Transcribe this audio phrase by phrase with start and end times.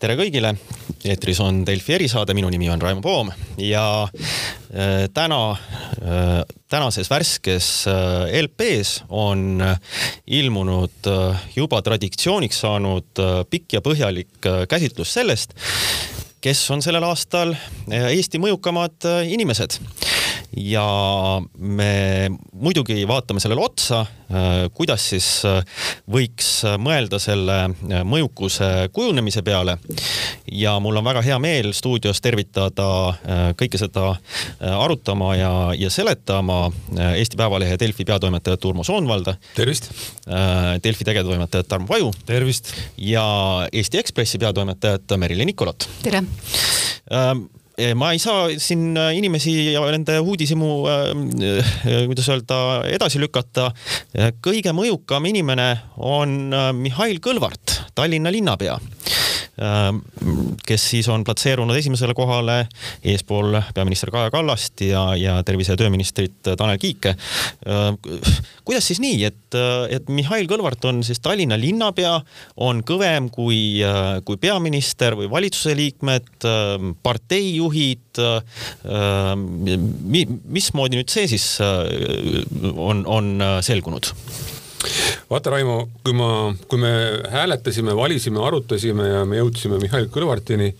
[0.00, 0.54] tere kõigile,
[1.04, 3.28] eetris on Delfi erisaade, minu nimi on Raimo Poom
[3.60, 6.40] ja äh, täna äh,,
[6.72, 9.60] tänases värskes äh, LP-s on
[10.26, 11.10] ilmunud
[11.56, 15.52] juba traditsiooniks saanud pikk ja põhjalik käsitlus sellest,
[16.40, 17.52] kes on sellel aastal
[17.90, 19.76] Eesti mõjukamad inimesed
[20.56, 20.84] ja
[21.58, 24.04] me muidugi vaatame sellele otsa,
[24.74, 25.26] kuidas siis
[26.10, 27.58] võiks mõelda selle
[28.06, 29.78] mõjukuse kujunemise peale.
[30.52, 33.14] ja mul on väga hea meel stuudios tervitada
[33.58, 34.16] kõike seda
[34.60, 36.70] arutama ja, ja seletama
[37.14, 39.34] Eesti Päevalehe Delfi peatoimetajat Urmo Soonvalda.
[39.54, 39.90] tervist.
[40.84, 42.12] Delfi tegevtoimetajat Tarmo Paju.
[42.26, 42.74] tervist.
[42.96, 43.24] ja
[43.72, 45.88] Eesti Ekspressi peatoimetajat Merilin Nikolot.
[46.02, 46.22] tere
[47.94, 51.72] ma ei saa siin äh, inimesi ja nende uudishimu äh,,
[52.10, 53.70] kuidas öelda, edasi lükata.
[54.44, 59.39] kõige mõjukam inimene on äh, Mihhail Kõlvart, Tallinna linnapea äh,
[60.66, 62.64] kes siis on platseerunud esimesele kohale
[63.04, 67.14] eespool peaminister Kaja Kallast ja, ja tervise- ja tööministrit Tanel Kiike.
[68.64, 69.58] kuidas siis nii, et,
[69.90, 72.14] et Mihhail Kõlvart on siis Tallinna linnapea,
[72.56, 73.80] on kõvem kui,
[74.24, 76.30] kui peaminister või valitsuse liikmed,
[77.02, 78.22] parteijuhid.
[80.60, 83.36] mismoodi nüüd see siis on, on
[83.66, 84.14] selgunud?
[85.30, 86.28] Vaata, Raimo, kui ma,
[86.68, 86.90] kui me
[87.30, 90.70] hääletasime, valisime, arutasime ja me jõudsime Mihhail Kõlvartini,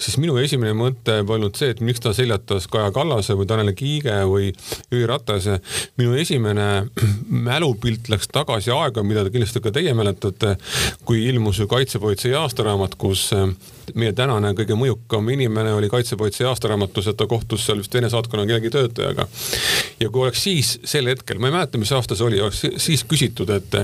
[0.00, 4.16] siis minu esimene mõte polnud see, et miks ta seljatas Kaja Kallase või Tanel Kiige
[4.30, 4.50] või
[4.90, 5.60] Jüri Ratase.
[6.00, 6.68] minu esimene
[7.48, 10.56] mälupilt läks tagasi aega, mida kindlasti ka teie mäletate,
[11.04, 13.30] kui ilmus ju kaitsepolitsei aastaraamat, kus
[13.94, 18.46] meie tänane kõige mõjukam inimene oli kaitsepolitsei aastaraamatus, et ta kohtus seal vist Vene saatkonna
[18.46, 19.26] kellegi töötajaga.
[20.00, 23.04] ja kui oleks siis sel hetkel, ma ei mäleta, mis aasta see oli, oleks siis
[23.04, 23.76] küsitud, et,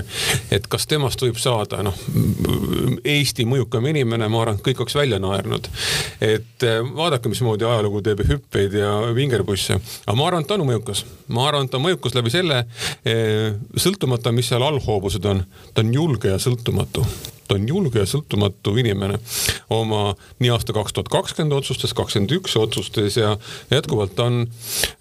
[0.51, 1.95] et kas temast võib saada noh,
[3.07, 5.69] Eesti mõjukam inimene, ma arvan, et kõik oleks välja naernud.
[6.21, 10.67] et eh, vaadake, mismoodi ajalugu teeb hüppeid ja vingerpusse, aga ma arvan, et ta on
[10.67, 12.63] mõjukas, ma arvan, et ta on mõjukas läbi selle,
[13.05, 15.43] eh, sõltumata, mis seal allhoovused on,
[15.73, 17.05] ta on julge ja sõltumatu
[17.55, 19.19] on julge ja sõltumatu inimene
[19.73, 23.35] oma nii aasta kaks tuhat kakskümmend otsustes, kakskümmend üks otsustes ja
[23.71, 24.45] jätkuvalt on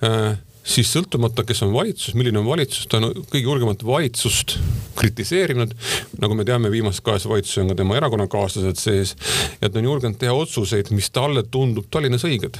[0.04, 0.36] äh,
[0.66, 4.56] siis sõltumata, kes on valitsus, milline on valitsus, ta on kõige julgemat valitsust
[4.98, 5.74] kritiseerinud.
[6.20, 9.16] nagu me teame, viimases kahes valitsuses on ka tema erakonnakaaslased sees
[9.60, 12.58] ja ta on julgenud teha otsuseid, mis talle tundub Tallinnas õiged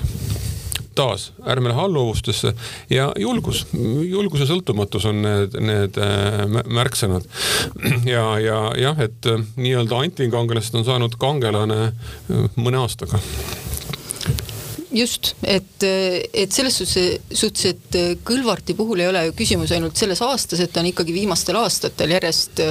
[0.96, 2.54] taas, ärme lähe alluvustesse
[2.90, 3.66] ja julgus,
[4.08, 7.28] julgus ja sõltumatus on need, need äh, märksõnad.
[8.14, 13.20] ja, ja jah, et äh, nii-öelda antikangelasest on saanud kangelane äh, mõne aastaga
[14.96, 20.62] just, et, et selles suhtes, et Kõlvarti puhul ei ole ju küsimus ainult selles aastas,
[20.62, 22.62] et ta on ikkagi viimastel aastatel järjest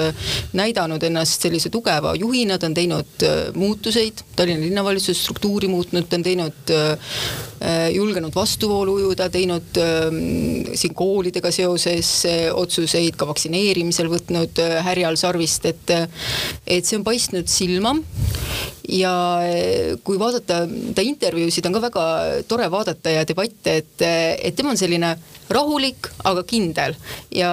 [0.58, 3.28] näidanud ennast sellise tugeva juhina, ta on teinud
[3.60, 6.74] muutuseid, Tallinna linnavalitsuse struktuuri muutnud, ta on teinud
[7.96, 9.78] julgenud vastuvoolu ujuda, teinud
[10.76, 12.10] siin koolidega seoses
[12.54, 15.94] otsuseid ka vaktsineerimisel võtnud härjal sarvist, et,
[16.68, 17.96] et see on paistnud silma.
[18.86, 19.14] Ja
[20.06, 22.04] kui vaadata ta intervjuusid, on ka väga
[22.50, 25.16] tore vaadata ja debatte, et, et tema on selline
[25.50, 26.96] rahulik, aga kindel
[27.34, 27.52] ja,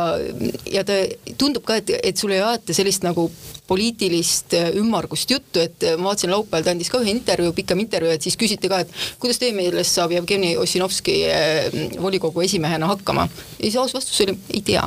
[0.70, 1.02] ja ta
[1.38, 3.28] tundub ka, et, et sul ei aeta sellist nagu
[3.72, 8.24] poliitilist ümmargust juttu, et ma vaatasin laupäeval, ta andis ka ühe intervjuu, pikem intervjuu, et
[8.24, 8.90] siis küsiti ka, et
[9.22, 13.28] kuidas teie meelest saab Jevgeni Ossinovski eh, volikogu esimehena hakkama.
[13.58, 14.84] ja siis aus vastus oli, ei tea.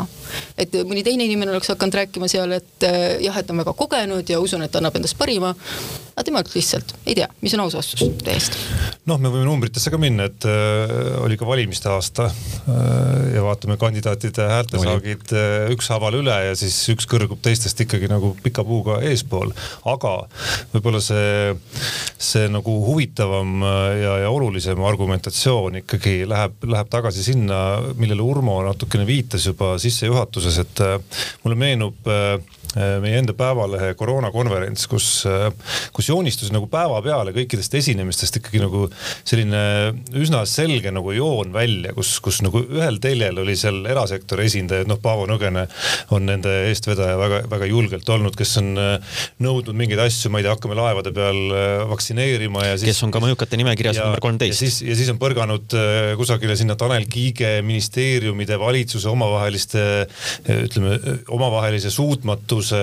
[0.58, 2.86] et mõni teine inimene oleks hakanud rääkima seal, et
[3.24, 5.56] jah, et ta on väga kogenud ja usun, et ta annab endast parima.
[6.16, 8.60] aga tema ütles lihtsalt, ei tea, mis on aus vastus täiesti.
[9.10, 12.95] noh, me võime numbritesse ka minna, et äh, oli ka valimiste aasta äh,
[13.34, 18.66] ja vaatame kandidaatide häältesaagid äh, ükshaaval üle ja siis üks kõrgub teistest ikkagi nagu pika
[18.68, 19.54] puuga eespool.
[19.86, 20.14] aga
[20.74, 21.56] võib-olla see,
[22.18, 23.64] see nagu huvitavam
[24.02, 27.62] ja, ja olulisem argumentatsioon ikkagi läheb, läheb tagasi sinna,
[28.00, 30.84] millele Urmo natukene viitas juba sissejuhatuses, et
[31.44, 32.14] mulle meenub
[32.76, 35.08] meie enda Päevalehe koroonakonverents, kus,
[35.96, 38.86] kus joonistus nagu päevapeale kõikidest esinemistest ikkagi nagu
[39.24, 39.62] selline
[40.20, 45.00] üsna selge nagu joon välja, kus, kus nagu ühel teljel oli seal erasektori esindajad, noh,
[45.02, 45.66] Paavo Nõgene
[46.16, 50.56] on nende eestvedaja väga-väga julgelt olnud, kes on äh, nõudnud mingeid asju, ma ei tea,
[50.56, 51.42] hakkame laevade peal
[51.90, 52.92] vaktsineerima ja siis.
[52.94, 54.56] kes on ka mõjukate nimekirjas number kolmteist.
[54.56, 55.76] ja siis, ja siis on põrganud
[56.20, 59.84] kusagile sinna Tanel Kiige ministeeriumide, valitsuse omavaheliste,
[60.52, 60.98] ütleme,
[61.34, 62.82] omavahelise suutmatuse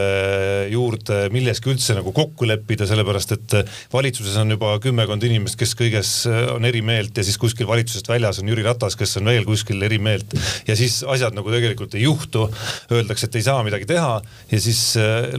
[0.72, 3.56] juurde milleski üldse nagu kokku leppida, sellepärast et
[3.92, 6.12] valitsuses on juba kümmekond inimest, kes kõiges
[6.54, 9.82] on eri meelt ja siis kuskil valitsusest väljas on Jüri Ratas, kes on veel kuskil
[9.86, 10.34] eri meelt
[10.68, 12.46] ja siis asjad nagu tegelikult ei juhtu.
[12.92, 14.14] Öeldakse, et ei saa midagi teha
[14.50, 14.80] ja siis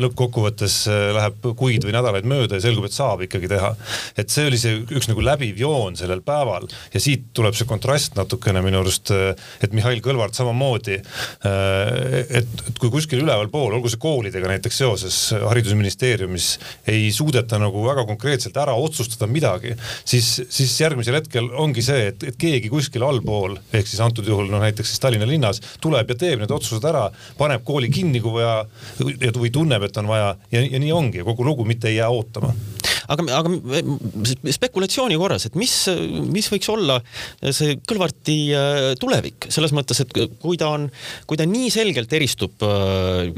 [0.04, 0.78] lõppkokkuvõttes
[1.18, 3.74] läheb kuid või nädalaid mööda ja selgub, et saab ikkagi teha.
[4.18, 8.18] et see oli see üks nagu läbiv joon sellel päeval ja siit tuleb see kontrast
[8.20, 11.00] natukene minu arust, et Mihhail Kõlvart samamoodi.
[11.44, 16.50] et, et kui kuskil ülevalpool, olgu see koolidega näiteks seoses haridusministeeriumis
[16.92, 22.28] ei suudeta nagu väga konkreetselt ära otsustada midagi, siis, siis järgmisel hetkel ongi see, et,
[22.32, 26.20] et keegi kuskil allpool ehk siis antud juhul noh, näiteks siis Tallinna linnas tuleb ja
[26.20, 27.08] teeb need otsused ära,
[27.38, 28.64] paneb kooli kinni, kui vaja
[29.38, 32.10] või tunneb, et on vaja ja, ja nii ongi ja kogu lugu mitte ei jää
[32.10, 32.54] ootama
[33.14, 35.74] aga, aga spekulatsiooni korras, et mis,
[36.34, 37.00] mis võiks olla
[37.54, 40.88] see Kõlvarti äh, tulevik selles mõttes, et kui ta on,
[41.30, 43.32] kui ta nii selgelt eristub äh,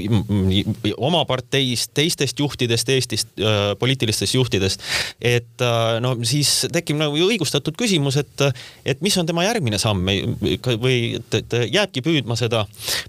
[0.96, 4.84] oma parteist, teistest juhtidest Eestist, äh, poliitilistest juhtidest,
[5.26, 5.64] et
[6.04, 8.46] no siis tekib nagu õigustatud küsimus, et,
[8.88, 12.66] et mis on tema järgmine samm või et, et jääbki püüdma seda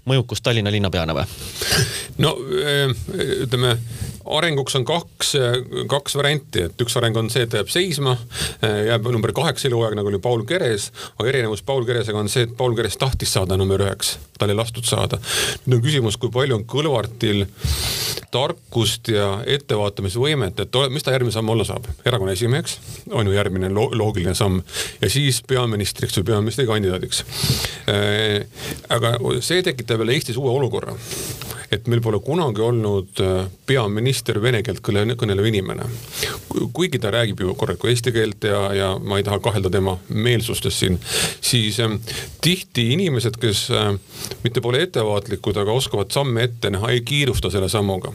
[0.09, 1.27] mõjukust Tallinna linnapeana või?
[2.23, 2.33] no
[3.45, 3.75] ütleme
[4.37, 5.33] arenguks on kaks,
[5.89, 8.15] kaks varianti, et üks areng on see, et ta jääb seisma,
[8.61, 12.55] jääb number kaheksa eluaeg, nagu oli Paul Keres, aga erinevus Paul Keresega on see, et
[12.57, 15.19] Paul Keres tahtis saada number üheks, tal ei lastud saada.
[15.65, 17.45] nüüd on küsimus, kui palju on Kõlvartil
[18.31, 22.77] tarkust ja ettevaatamisvõimet, et mis ta järgmine samm olla saab, erakonna esimeheks
[23.11, 24.59] on ju järgmine lo loogiline samm
[25.01, 27.23] ja siis peaministriks või peaministrikandidaadiks.
[28.89, 30.95] aga see tekitab jälle Eestis uue olukorra
[31.71, 35.87] et meil pole kunagi olnud äh, peaminister vene keelt kõnelev inimene.
[36.73, 40.79] kuigi ta räägib ju korralikku eesti keelt ja, ja ma ei taha kahelda tema meelsustes
[40.79, 40.99] siin,
[41.41, 41.97] siis äh,
[42.41, 43.91] tihti inimesed, kes äh,
[44.43, 48.13] mitte pole ettevaatlikud, aga oskavad samme ette näha, ei kiirusta selle sammuga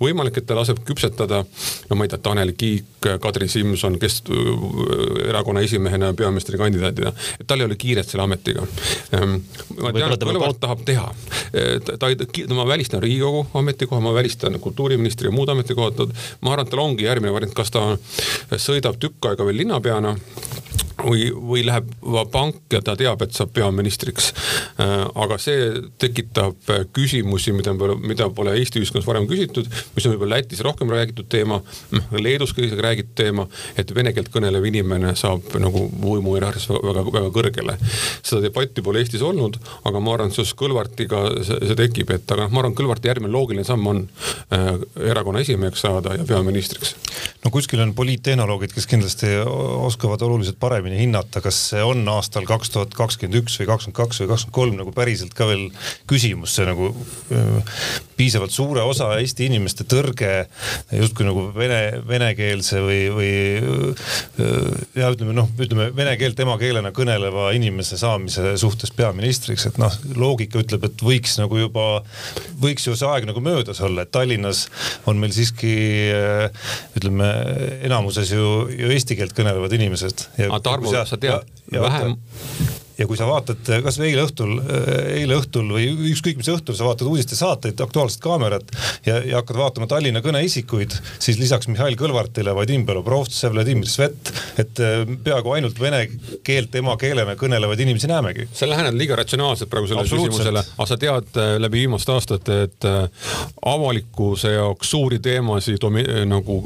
[0.00, 1.42] võimalik, et ta laseb küpsetada,
[1.88, 4.20] no ma ei tea, Tanel Kiik, Kadri Simson, kes
[5.28, 8.66] erakonna esimehena ja peaministrikandidaadina, et tal ei ole kiiret selle ametiga.
[9.16, 9.38] Ähm,
[9.80, 11.08] ma tean, et Kõlvart tahab teha,
[11.96, 16.66] ta ei, ma välistan välistan Riigikogu ametikoha, ma välistan kultuuriministri ja muud ametikohad, ma arvan,
[16.66, 17.96] et tal ongi järgmine variant, kas ta
[18.56, 20.16] sõidab tükk aega veel linnapeana
[21.04, 21.90] või, või läheb
[22.32, 24.32] pank ja ta teab, et saab peaministriks.
[24.80, 25.70] Äh, aga see
[26.00, 31.28] tekitab küsimusi, mida mida pole Eesti ühiskonnas varem küsitud, mis on võib-olla Lätis rohkem räägitud
[31.30, 31.60] teema,
[31.94, 33.46] noh, Leedus ka isegi räägitud teema,
[33.78, 37.76] et vene keelt kõnelev inimene saab nagu võimuhierarhias väga, väga kõrgele.
[38.22, 39.58] seda debatti pole Eestis olnud,
[39.88, 43.10] aga ma arvan, et seoses Kõlvartiga see, see tekib, et aga noh, ma arvan, Kõlvarti
[43.10, 44.02] järgmine loogiline samm on
[44.54, 44.72] äh,
[45.12, 46.94] erakonna esimeheks saada ja peaministriks.
[47.44, 52.46] no kuskil on poliittehnoloogid, kes kindlasti oskavad oluliselt paremini paremini hinnata, kas see on aastal
[52.48, 55.68] kaks tuhat kakskümmend üks või kakskümmend kaks või kakskümmend kolm nagu päriselt ka veel
[56.10, 56.90] küsimus, see nagu
[58.18, 60.46] piisavalt suure osa Eesti inimeste tõrge
[60.92, 63.30] justkui nagu vene, venekeelse või, või
[64.98, 70.60] ja ütleme noh, ütleme vene keelt emakeelena kõneleva inimese saamise suhtes peaministriks, et noh, loogika
[70.60, 71.86] ütleb, et võiks nagu juba,
[72.60, 74.66] võiks ju see aeg nagu möödas olla, et Tallinnas
[75.08, 75.72] on meil siiski
[76.98, 77.30] ütleme
[77.86, 80.26] enamuses ju, ju eesti keelt kõnelevad inimesed.
[80.48, 81.44] aga Tarmo, sa tead.
[81.70, 82.16] Vähem
[83.00, 84.56] ja kui sa vaatad kasvõi eile õhtul,
[85.16, 88.74] eile õhtul või ükskõik mis õhtul sa vaatad uudistesaateid, Aktuaalset Kaamerat
[89.06, 94.82] ja, ja hakkad vaatama Tallinna kõneisikuid, siis lisaks Mihhail Kõlvartile, Vadim Belobrovtsev, Vladimir Svet, et
[94.84, 96.02] äh, peaaegu ainult vene
[96.46, 98.48] keelt emakeelena kõnelevaid inimesi näemegi.
[98.52, 102.88] sa lähened liiga ratsionaalselt praegu sellele küsimusele, aga sa tead läbi viimaste aastate, et
[103.66, 105.80] avalikkuse jaoks suuri teemasid
[106.28, 106.56] nagu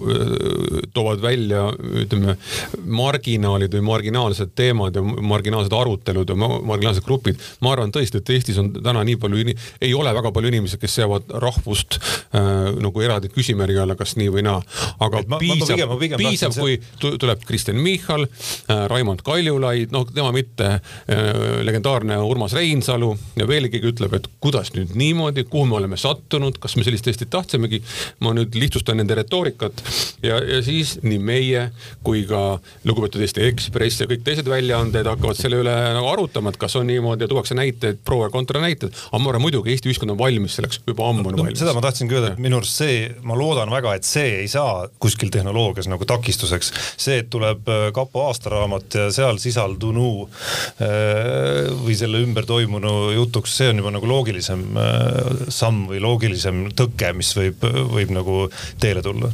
[0.94, 1.68] toovad välja
[2.04, 2.36] ütleme
[2.84, 7.38] marginaalid või marginaalsed teemad ja marginaalsed arutelud arutelud ja marginaalsed grupid.
[7.60, 10.94] ma arvan tõesti, et Eestis on täna nii palju, ei ole väga palju inimesi, kes
[11.00, 14.60] seavad rahvust äh, nagu eraldi küsimärgi alla, kas nii või naa.
[15.00, 21.62] aga ma, piisab, piisab, kui tuleb Kristen Michal äh,, Raimond Kaljulaid, noh, tema mitte äh,,
[21.64, 26.58] legendaarne Urmas Reinsalu ja veel keegi ütleb, et kuidas nüüd niimoodi, kuhu me oleme sattunud,
[26.62, 27.82] kas me sellist Eestit tahtsimegi.
[28.20, 29.82] ma nüüd lihtsustan nende retoorikat
[30.22, 31.68] ja, ja siis nii meie
[32.04, 36.58] kui ka lugupeetud Eesti Ekspress ja kõik teised väljaanded hakkavad selle üle nagu arutama, et
[36.60, 38.94] kas on niimoodi ja tuuakse näiteid, pro ja kontra näited.
[39.10, 41.60] aga ma arvan muidugi Eesti ühiskond on valmis selleks, juba ammu on no, valmis.
[41.62, 44.86] seda ma tahtsingi öelda, et minu arust see, ma loodan väga, et see ei saa
[45.02, 46.72] kuskil tehnoloogias nagu takistuseks.
[46.96, 53.56] see, et tuleb äh, kapo aastaraamat ja seal sisaldunu äh, või selle ümber toimunu jutuks,
[53.58, 58.44] see on juba nagu loogilisem äh, samm või loogilisem tõke, mis võib, võib nagu
[58.80, 59.32] teele tulla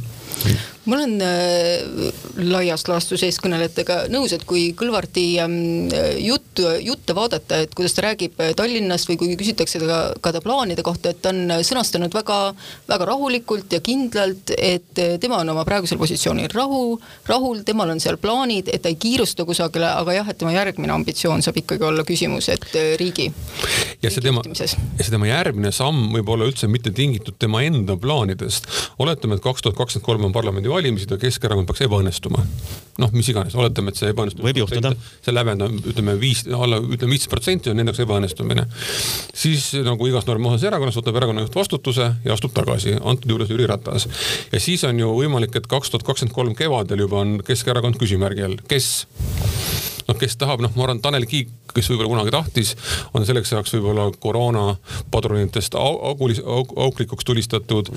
[0.85, 2.13] ma olen äh,
[2.49, 8.39] laias laastus eeskõnelejatega nõus, et kui Kõlvarti ähm, juttu, jutte vaadata, et kuidas ta räägib
[8.57, 12.39] Tallinnast või kui küsitakse ta ka, ta plaanide kohta, et ta on sõnastanud väga,
[12.89, 16.97] väga rahulikult ja kindlalt, et tema on oma praegusel positsioonil rahu,
[17.29, 20.95] rahul, temal on seal plaanid, et ta ei kiirusta kusagile, aga jah, et tema järgmine
[20.95, 22.67] ambitsioon saab ikkagi olla küsimus, et
[22.99, 23.29] riigi.
[24.01, 27.97] ja see tema, ja see tema järgmine samm võib olla üldse mitte tingitud tema enda
[28.01, 28.67] plaanidest.
[28.99, 30.35] oletame, et kaks tuhat kakskümmend kolm on
[30.71, 32.43] parlamendivalimised ja Keskerakond peaks ebaõnnestuma.
[33.01, 34.43] noh, mis iganes, oletame, et see ebaõnnestub.
[34.45, 34.93] võib juhtuda.
[35.23, 38.65] see lävend on, ütleme viis, alla, ütleme viisteist protsenti on nende jaoks ebaõnnestumine.
[39.33, 43.67] siis nagu igas normaalses erakonnas võtab erakonna juht vastutuse ja astub tagasi, antud juhul Jüri
[43.67, 44.07] Ratas.
[44.51, 48.47] ja siis on ju võimalik, et kaks tuhat kakskümmend kolm kevadel juba on Keskerakond küsimärgi
[48.47, 48.91] all, kes
[50.07, 52.73] noh, kes tahab, noh, ma arvan, Tanel Kiik, kes võib-olla kunagi tahtis,
[53.15, 54.65] on selleks ajaks võib-olla koroona
[55.11, 57.91] padrunitest augulis, auk, auklikuks tulistatud.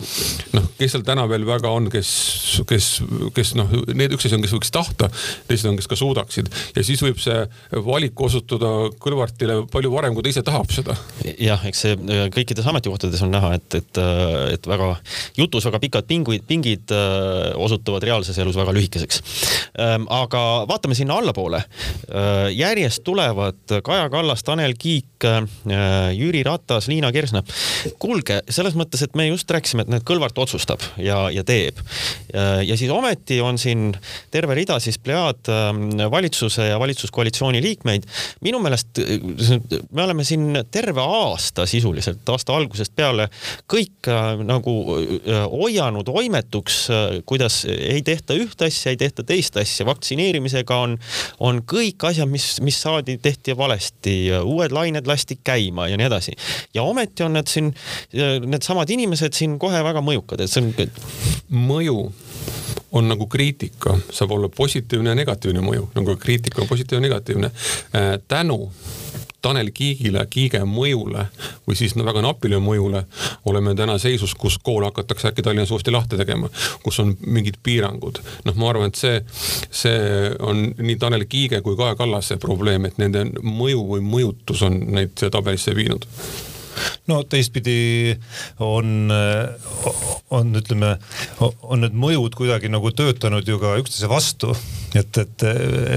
[0.54, 2.10] noh, kes seal täna veel väga on, kes,
[2.70, 2.90] kes,
[3.34, 5.10] kes noh, need üks asi on, kes võiks tahta,
[5.48, 7.44] teised on, kes ka suudaksid ja siis võib see
[7.84, 8.72] valik osutuda
[9.04, 10.96] Kõlvartile palju varem, kui ta ise tahab seda.
[11.24, 14.94] jah, eks see äh, kõikides ametikohtades on näha, et, et, äh, et väga
[15.38, 19.22] jutus väga pikad pingid, pingid äh, osutuvad reaalses elus väga lühikeseks.
[19.80, 21.62] Ähm, aga vaatame sinna allapoole
[22.54, 25.44] järjest tulevad Kaja Kallas, Tanel Kiik, äh,
[26.14, 27.42] Jüri Ratas, Liina Kersna.
[27.98, 31.78] kuulge, selles mõttes, et me just rääkisime, et need Kõlvart otsustab ja, ja teeb.
[32.34, 33.92] Äh, ja siis ometi on siin
[34.30, 35.48] terve rida siis plejaad
[36.10, 38.06] valitsuse ja valitsuskoalitsiooni liikmeid.
[38.40, 38.98] minu meelest
[39.92, 43.28] me oleme siin terve aasta sisuliselt, aasta algusest peale
[43.70, 44.08] kõik
[44.44, 44.74] nagu
[45.52, 46.88] hoianud oimetuks,
[47.26, 50.98] kuidas ei tehta ühte asja, ei tehta teist asja, vaktsineerimisega on,
[51.40, 56.08] on kõik kõik asjad, mis, mis saadi, tehti valesti, uued lained lasti käima ja nii
[56.08, 56.36] edasi.
[56.74, 57.72] ja ometi on need siin,
[58.46, 60.72] needsamad inimesed siin kohe väga mõjukad, et see on.
[61.54, 61.98] mõju
[62.94, 67.50] on nagu kriitika, saab olla positiivne ja negatiivne mõju, nagu kriitika on positiivne ja negatiivne.
[67.94, 68.70] Äh, tänu
[69.44, 71.26] Tanel Kiigile, Kiige mõjule
[71.66, 73.04] või siis väga napile mõjule
[73.50, 76.48] oleme täna seisus, kus kool hakatakse äkki Tallinnas uuesti lahti tegema,
[76.84, 78.22] kus on mingid piirangud.
[78.44, 79.20] noh, ma arvan, et see,
[79.70, 84.80] see on nii Tanel Kiige kui Kaja Kallase probleem, et nende mõju või mõjutus on
[84.96, 86.08] neid tabelisse viinud
[87.06, 88.14] no teistpidi
[88.58, 89.10] on,
[90.30, 90.96] on ütleme,
[91.40, 94.54] on need mõjud kuidagi nagu töötanud ju ka üksteise vastu
[94.94, 95.44] et, et,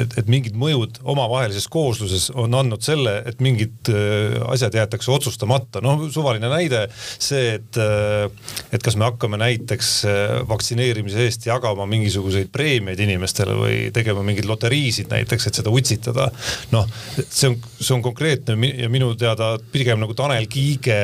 [0.02, 5.82] et, et mingid mõjud omavahelises koosluses on andnud selle, et mingid äh, asjad jäetakse otsustamata.
[5.86, 8.26] noh, suvaline näide see, et, äh,
[8.74, 14.50] et kas me hakkame näiteks äh, vaktsineerimise eest jagama mingisuguseid preemiaid inimestele või tegema mingeid
[14.50, 16.30] loteriisid näiteks, et seda utsitada.
[16.74, 16.90] noh,
[17.22, 21.00] see on, see on konkreetne ja minu teada pigem nagu Tanel Kiige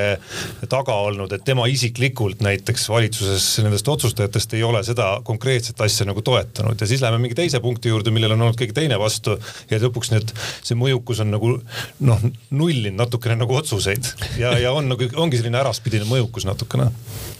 [0.70, 6.24] taga olnud, et tema isiklikult näiteks valitsuses nendest otsustajatest ei ole seda konkreetset asja nagu
[6.26, 9.36] toetanud ja siis läheme mingi teise punkti punkti juurde, millel on olnud keegi teine vastu
[9.70, 10.32] ja lõpuks need,
[10.64, 11.52] see mõjukus on nagu
[12.00, 14.08] noh, nullinud natukene nagu otsuseid.
[14.40, 16.92] Ja, ja on nagu ongi selline äraspidine mõjukus natukene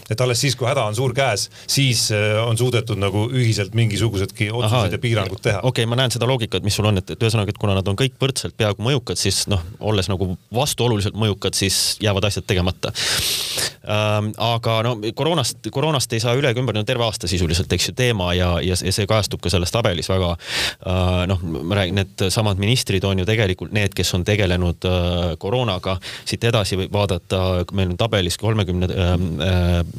[0.10, 4.50] et alles siis, kui häda on suur käes, siis äh, on suudetud nagu ühiselt mingisugusedki
[4.52, 5.62] otsused ja piirangud teha.
[5.64, 7.88] okei okay,, ma näen seda loogikat, mis sul on, et, et ühesõnaga, et kuna nad
[7.88, 12.92] on kõik võrdselt peaaegu mõjukad, siis noh, olles nagu vastuoluliselt mõjukad, siis jäävad asjad tegemata
[12.92, 14.32] ähm,.
[14.44, 17.96] aga no koroonast, koroonast ei saa üle ega ümber, no terve aasta sisuliselt, eks ju,
[17.98, 21.24] teema ja, ja, ja see kajastub ka selles tabelis väga äh,.
[21.32, 25.98] noh, ma räägin, needsamad ministrid on ju tegelikult need, kes on tegelenud äh, koroonaga.
[26.26, 29.16] siit edasi võib vaadata, meil on tabelis kolmekümne äh,
[29.48, 29.94] äh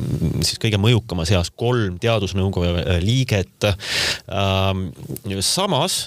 [0.44, 3.68] siis kõige mõjukama seas kolm teadusnõukoja liiget.
[3.68, 4.87] Ähm,
[5.44, 5.99] samas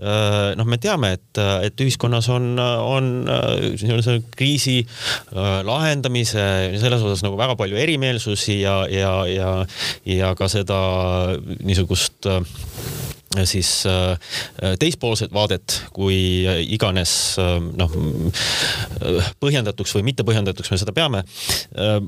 [0.00, 6.46] äh, noh, me teame, et, et ühiskonnas on, on äh, kriisi äh, lahendamise
[6.80, 9.52] selles osas nagu väga palju erimeelsusi ja, ja, ja,
[10.08, 10.78] ja ka seda
[11.64, 12.28] niisugust
[13.44, 14.16] siis äh,
[14.80, 16.16] teispoolset vaadet, kui
[16.72, 17.96] iganes äh, noh,
[19.42, 21.24] põhjendatuks või mittepõhjendatuks me seda peame.
[21.76, 21.98] Äh,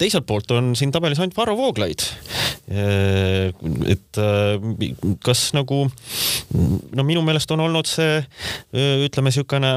[0.00, 2.04] teiselt poolt on siin tabelis ainult Varro Vooglaid.
[3.92, 4.18] et
[5.24, 5.78] kas nagu
[6.96, 8.20] no minu meelest on olnud see
[8.72, 9.72] ütleme niisugune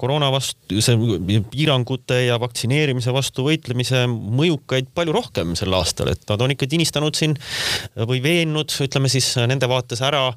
[0.00, 0.96] koroona vastu, see
[1.50, 7.18] piirangute ja vaktsineerimise vastu võitlemise mõjukaid palju rohkem sel aastal, et nad on ikka tinistanud
[7.18, 7.36] siin
[8.08, 10.28] või veennud, ütleme siis nende vaates ära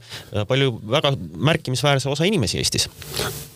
[0.50, 1.14] palju väga
[1.50, 2.88] märkimisväärse osa inimesi Eestis.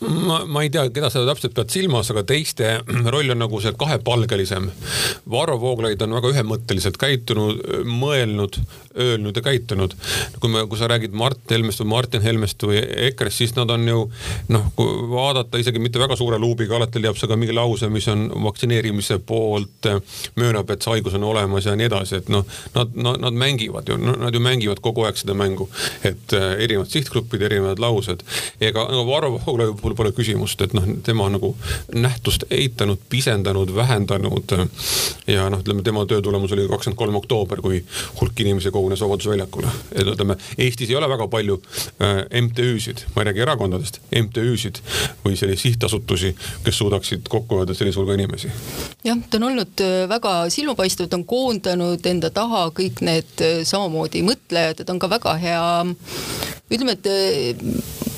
[0.01, 2.77] ma, ma ei tea, keda sa täpselt pead silmas, aga teiste
[3.13, 4.69] roll on nagu see kahepalgelisem.
[5.31, 8.59] Varro Vooglaid on väga ühemõtteliselt käitunud, mõelnud,
[8.97, 9.95] öelnud ja käitunud.
[10.39, 13.87] kui me, kui sa räägid Mart Helmest või Martin Helmest või EKRE-st, siis nad on
[13.87, 14.03] ju
[14.53, 18.07] noh, kui vaadata isegi mitte väga suure luubiga, alati leiab sa ka mingi lause, mis
[18.11, 19.89] on vaktsineerimise poolt,
[20.39, 23.89] möönab, et see haigus on olemas ja nii edasi, et noh, nad, nad, nad mängivad
[23.89, 25.69] ju, nad ju mängivad kogu aeg seda mängu,
[26.07, 28.23] et äh, erinevad sihtgrupid, erinevad laused.
[28.61, 31.53] ega nagu Varro Vooglaiu puhul pole küsimust, et noh, tema nagu
[31.93, 34.53] nähtust eitanud, pisendanud, vähendanud
[35.27, 37.81] ja noh, ütleme tema töö tulemus oli kakskümmend kolm oktoober, kui
[38.19, 39.67] hulk inimesi kogunes Vabaduse väljakule.
[39.91, 41.59] et ütleme, Eestis ei ole väga palju
[42.01, 44.79] äh, MTÜ-sid, ma ei räägi erakondadest, MTÜ-sid
[45.25, 48.51] või selliseid sihtasutusi, kes suudaksid kokku hoida sellise hulga inimesi.
[49.03, 53.63] jah, ta on olnud äh, väga silmapaistev, ta on koondanud enda taha kõik need äh,
[53.67, 55.65] samamoodi mõtlejad ja ta on ka väga hea
[56.71, 58.15] ütleme, et äh,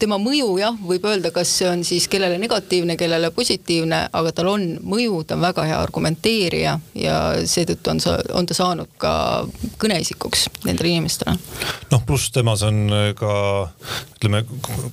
[0.00, 4.50] tema mõju jah, võib öelda, kas see on siis kellele negatiivne, kellele positiivne, aga tal
[4.52, 7.18] on mõju, ta on väga hea argumenteerija ja
[7.48, 9.12] seetõttu on sa, on ta saanud ka
[9.82, 11.36] kõneisikuks nendele inimestele.
[11.92, 12.86] noh, pluss temas on
[13.18, 13.34] ka
[14.16, 14.42] ütleme,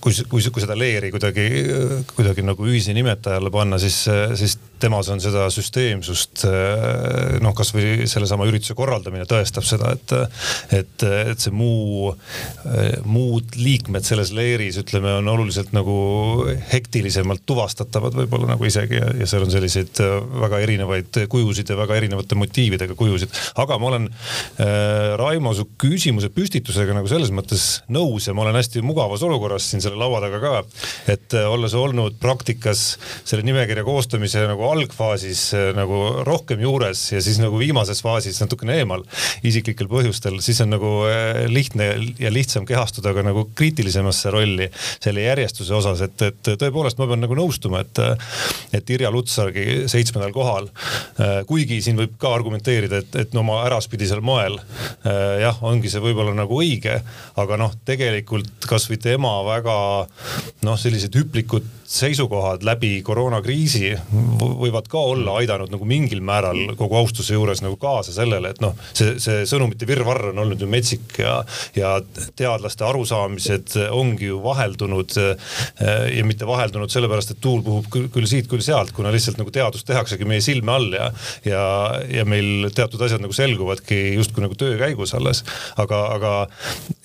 [0.04, 1.48] kui, kui, kui seda leeri kuidagi,
[2.16, 4.04] kuidagi nagu ühise nimetajale panna, siis,
[4.40, 6.44] siis temas on seda süsteemsust.
[7.44, 10.14] noh, kasvõi sellesama ürituse korraldamine tõestab seda, et,
[10.76, 12.12] et, et see muu,
[13.08, 15.96] muud liikmed selles leeris ütleme, on oluliselt nagu
[16.72, 20.02] hektilisemalt tuvastatavad võib-olla nagu isegi ja, ja seal on selliseid
[20.44, 23.34] väga erinevaid kujusid ja väga erinevate motiividega kujusid.
[23.62, 28.58] aga ma olen äh, Raimo su küsimuse püstitusega nagu selles mõttes nõus ja ma olen
[28.60, 30.54] hästi mugavas olukorras siin selle laua taga ka.
[31.14, 32.84] et olles olnud praktikas
[33.24, 38.80] selle nimekirja koostamise nagu algfaasis eh, nagu rohkem juures ja siis nagu viimases faasis natukene
[38.82, 39.06] eemal
[39.46, 41.90] isiklikel põhjustel, siis on nagu eh, lihtne
[42.22, 47.24] ja lihtsam kehastuda ka nagu kriitilisemasse rolli selle järjestuse osas, et, et tõepoolest ma pean
[47.24, 48.02] nagu nõustuma, et,
[48.76, 50.70] et Irja Lutsargi seitsmendal kohal.
[51.50, 54.60] Kuigi siin võib ka argumenteerida, et, et no oma äraspidisel moel
[55.04, 57.00] jah, ongi see võib-olla nagu õige,
[57.40, 59.78] aga noh, tegelikult kasvõi tema väga
[60.64, 63.92] noh, sellised hüplikud seisukohad läbi koroonakriisi
[64.42, 68.74] võivad ka olla aidanud nagu mingil määral kogu austuse juures nagu kaasa sellele, et noh,
[68.98, 71.36] see, see sõnumite virvarr on olnud ju metsik ja,
[71.78, 71.96] ja
[72.40, 75.18] teadlaste arusaamised ongi ju vaheldunud.
[75.84, 79.52] ja mitte vaheldunud sellepärast, et tuul puhub küll, küll siit, küll sealt, kuna lihtsalt nagu
[79.54, 81.12] teadust tehaksegi meie silme all ja,
[81.46, 81.64] ja,
[82.10, 85.44] ja meil teatud asjad nagu selguvadki justkui nagu töö käigus alles.
[85.78, 86.34] aga, aga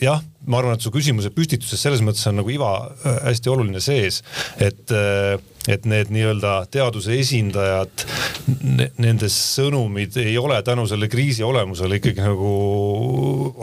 [0.02, 3.82] jah ma arvan, et su küsimuse püstituses selles mõttes on nagu iva äh, hästi oluline
[3.84, 4.22] sees,
[4.64, 5.36] et äh,
[5.68, 8.04] et need nii-öelda teaduse esindajad,
[9.00, 12.52] nende sõnumid ei ole tänu selle kriisi olemusele ikkagi nagu,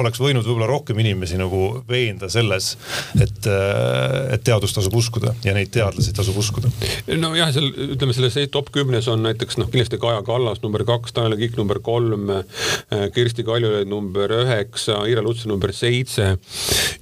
[0.01, 2.73] oleks võinud võib-olla rohkem inimesi nagu veenda selles,
[3.21, 6.71] et, et teadust tasub uskuda ja neid teadlasi tasub uskuda.
[7.15, 11.37] nojah, seal ütleme selles top kümnes on näiteks noh, kindlasti Kaja Kallas number kaks, Tanel
[11.39, 12.29] Kiik number kolm,
[13.15, 16.35] Kersti Kaljulaid number üheksa, Ira Lutsar number seitse.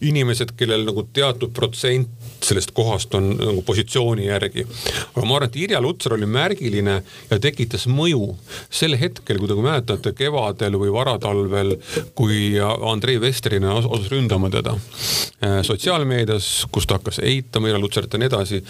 [0.03, 4.67] inimesed, kellel nagu teatud protsent sellest kohast on nagu positsiooni järgi
[5.13, 6.95] aga ma arvan, et Irja Lutsar oli märgiline
[7.29, 8.33] ja tekitas mõju
[8.73, 11.75] sel hetkel, kui te mäletate kevadel või varatalvel,
[12.17, 12.55] kui
[12.89, 18.29] Andrei Vesterinen asus ründama teda äh, sotsiaalmeedias, kus ta hakkas eitama Irja Lutsarit ja nii
[18.31, 18.61] edasi.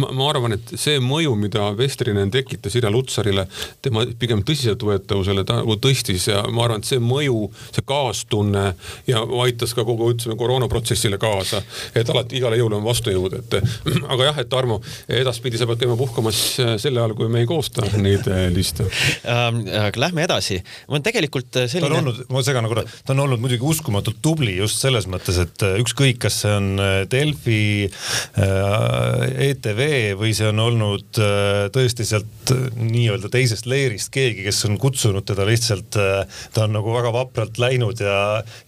[0.00, 3.46] Ma, arvan, et see mõju, mida Vesterinen tekitas Irja Lutsarile,
[3.84, 8.66] tema pigem tõsiseltvõetavusele ta nagu tõstis ja ma arvan, et see mõju, see kaastunne
[9.10, 11.62] ja aitas ka kogu ütleme koroonaprotsessile kaasa,
[11.94, 13.54] et alati igale jõule on vastujõud, et
[14.12, 17.48] aga jah, et Tarmo, edaspidi sa pead käima puhkamas äh, sel ajal, kui me ei
[17.48, 18.86] koosta neid äh, liste
[19.24, 19.64] ähm,.
[19.94, 20.58] Lähme edasi.
[20.88, 21.88] ma olen tegelikult äh, selline.
[21.88, 25.38] ta on olnud, ma segan korra, ta on olnud muidugi uskumatult tubli just selles mõttes,
[25.42, 26.70] et ükskõik, kas see on
[27.10, 29.82] Delfi äh,, ETV
[30.20, 35.46] või see on olnud äh, tõesti sealt nii-öelda teisest leerist keegi, kes on kutsunud teda
[35.48, 38.18] lihtsalt äh,, ta on nagu väga vapralt läinud ja,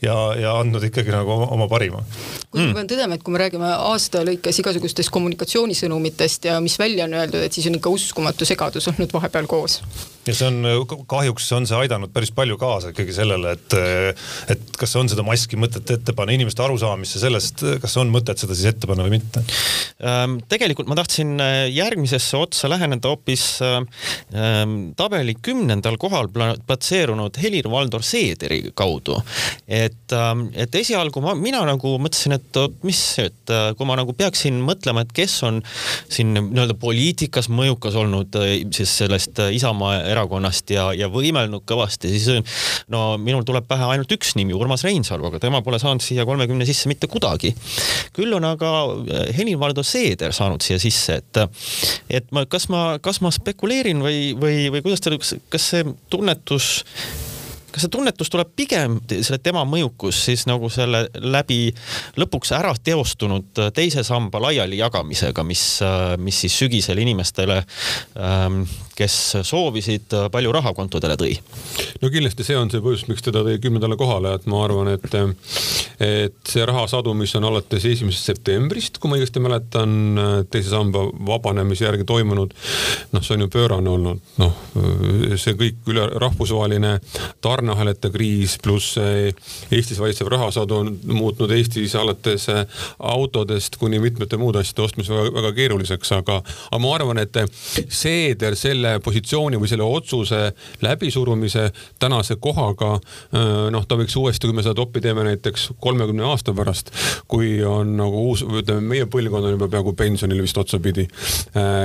[0.05, 2.03] ja, ja andnud ikkagi nagu oma, oma parima.
[2.51, 2.73] kuigi mm.
[2.73, 7.14] ma pean tõdema, et kui me räägime aasta lõikes igasugustest kommunikatsioonisõnumitest ja mis välja on
[7.14, 9.81] öeldud, et siis on ikka uskumatu segadus olnud vahepeal koos.
[10.27, 13.77] Ja see on, kahjuks on see aidanud päris palju kaasa ikkagi sellele, et,
[14.55, 18.57] et kas on seda maski mõtet ette panna, inimeste arusaamisse sellest, kas on mõtet seda
[18.57, 19.45] siis ette panna või mitte
[20.03, 20.39] ähm,?
[20.51, 28.62] tegelikult ma tahtsin äh, järgmisesse otsa läheneda hoopis ähm, tabeli kümnendal kohal platseerunud Helir-Valdor Seederi
[28.75, 29.21] kaudu.
[29.67, 33.97] et ähm,, et esialgu ma, mina nagu mõtlesin, et oot, mis, et äh, kui ma
[33.99, 35.61] nagu peaksin mõtlema, et kes on
[36.12, 42.11] siin nii-öelda poliitikas mõjukas olnud äh, siis sellest äh, Isamaa erakonnast ja, ja võimelnud kõvasti,
[42.16, 42.59] siis äh,
[42.92, 46.66] no minul tuleb pähe ainult üks nimi, Urmas Reinsalu, aga tema pole saanud siia kolmekümne
[46.68, 47.55] sisse mitte kuidagi.
[48.16, 48.72] küll on aga
[49.37, 51.42] Helir-Valdor Seeder saanud siia sisse, et,
[52.11, 55.14] et ma, kas ma, kas ma spekuleerin või, või, või kuidas te,
[55.52, 56.85] kas see tunnetus
[57.77, 61.69] kas see tunnetus tuleb pigem selle tema mõjukus siis nagu selle läbi
[62.17, 65.65] lõpuks ära teostunud teise samba laialijagamisega, mis,
[66.25, 67.59] mis siis sügisel inimestele,
[68.17, 68.62] ähm,
[68.97, 71.35] kes soovisid, palju raha kontodele tõi?
[72.01, 75.19] no kindlasti see on see põhjus, miks teda tõi kümnendale kohale, et ma arvan, et,
[76.01, 79.97] et see rahasadu, mis on alates esimesest septembrist, kui ma õigesti mäletan,
[80.49, 82.57] teise samba vabanemise järgi toimunud,
[83.12, 84.57] noh, see on ju pöörane olnud, noh,
[85.37, 86.97] see kõik üle rahvusvaheline
[87.66, 88.96] tarneahelate kriis pluss
[89.72, 92.46] Eestis valitsev rahasadu on muutnud Eestis alates
[92.98, 96.38] autodest kuni mitmete muude asjade ostmise väga, väga keeruliseks, aga,
[96.70, 97.38] aga ma arvan, et
[97.88, 100.40] Seeder selle positsiooni või selle otsuse
[100.85, 101.68] läbisurumise
[102.02, 102.96] tänase kohaga,
[103.72, 106.92] noh, ta võiks uuesti, kui me seda toppi teeme näiteks kolmekümne aasta pärast,
[107.29, 111.07] kui on nagu uus, ütleme, meie põlvkond on juba peaaegu pensionil vist otsapidi.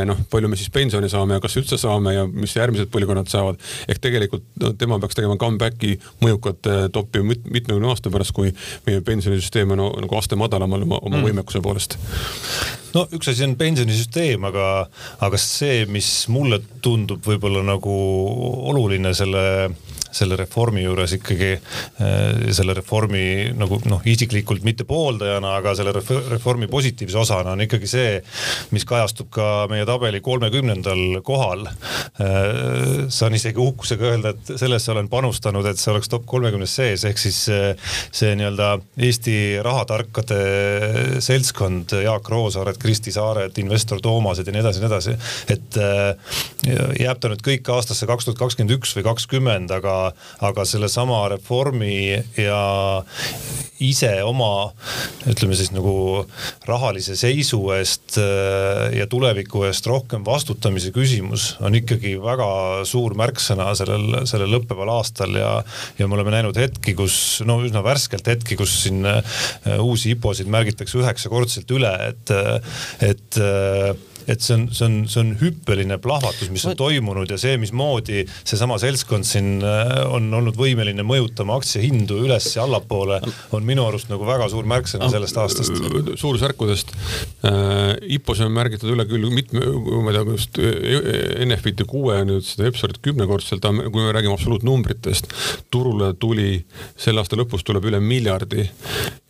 [0.06, 3.60] noh, palju me siis pensioni saame ja kas üldse saame ja mis järgmised põlvkonnad saavad.
[3.88, 8.52] ehk tegelikult no, tema peaks tegema comeback'i mõjukat toppi mitmekümne aasta pärast, kui
[8.88, 11.28] meie pensionisüsteem on nagu aste madalamal oma, oma mm.
[11.30, 11.98] võimekuse poolest
[12.96, 14.68] no üks asi on pensionisüsteem, aga,
[15.24, 17.96] aga see, mis mulle tundub võib-olla nagu
[18.72, 19.44] oluline selle
[20.12, 23.24] selle reformi juures ikkagi äh, selle reformi
[23.58, 28.14] nagu noh, isiklikult mitte pooldajana, aga selle reformi positiivse osana on ikkagi see,
[28.76, 31.68] mis kajastub ka meie tabeli kolmekümnendal kohal.
[31.68, 37.06] Äh, saan isegi uhkusega öelda, et sellesse olen panustanud, et see oleks top kolmekümnes sees,
[37.08, 37.72] ehk siis see,
[38.12, 38.72] see nii-öelda
[39.02, 40.40] Eesti rahatarkade
[41.24, 45.18] seltskond, Jaak Roosaared, Kristi Saared, investor Toomased ja nii edasi ja nii edasi.
[45.52, 46.36] et äh,
[47.00, 50.01] jääb ta nüüd kõik aastasse kaks tuhat kakskümmend üks või kakskümmend, aga
[50.48, 51.96] aga sellesama reformi
[52.38, 52.62] ja
[53.82, 54.72] ise oma
[55.30, 55.94] ütleme siis nagu
[56.70, 62.50] rahalise seisu eest äh, ja tuleviku eest rohkem vastutamise küsimus on ikkagi väga
[62.88, 65.54] suur märksõna sellel, sellel lõppeval aastal ja,
[65.98, 67.16] ja me oleme näinud hetki, kus
[67.48, 69.42] no üsna värskelt hetki, kus siin äh,
[69.82, 72.34] uusi IPO-sid märgitakse üheksakordselt üle, et,
[73.06, 73.42] et
[74.28, 78.26] et see on, see on, see on hüppeline plahvatus, mis on toimunud ja see, mismoodi
[78.44, 83.22] seesama seltskond siin äh, on olnud võimeline mõjutama aktsiahindu üles ja allapoole,
[83.56, 85.82] on minu arust nagu väga suur märksõna sellest aastast.
[86.16, 86.96] suurusjärkudest
[87.48, 87.80] äh,.
[88.12, 89.64] IPO-s on märgitud üle küll mitme,
[90.04, 94.36] ma ei tea, just äh, Enefiti kuue ja nüüd seda Epsorit kümnekordselt, kui me räägime
[94.36, 95.32] absoluutnumbritest,
[95.74, 96.64] turule tuli
[97.00, 98.66] selle aasta lõpus tuleb üle miljardi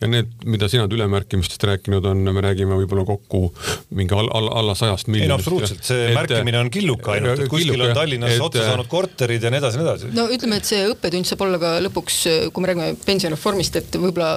[0.02, 3.52] ja need, mida sina ülemärkimistest rääkinud on, me räägime võib-olla kokku
[3.96, 5.26] mingi alla, alla, alla sajast miljonist.
[5.26, 8.46] ei no absoluutselt, see et, märkimine on killuke ainult, et kuskil killuke, on Tallinnas et,
[8.46, 10.10] otsa saanud korterid ja nii edasi nii edasi.
[10.18, 12.18] no ütleme, et see õppetund saab olla ka lõpuks,
[12.52, 14.36] kui me räägime pensionireformist, et võib-olla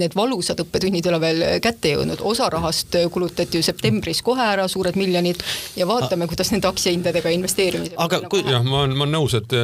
[0.00, 4.66] need valusad õppetunnid ei ole veel kätte jõudnud, osa rahast kulutati ju septembris kohe ära,
[4.70, 5.42] suured miljonid
[5.78, 7.98] ja vaatame, kuidas nende aktsiahindadega investeerimisega.
[8.02, 9.54] aga kui jah, ma olen, ma olen nõus, et,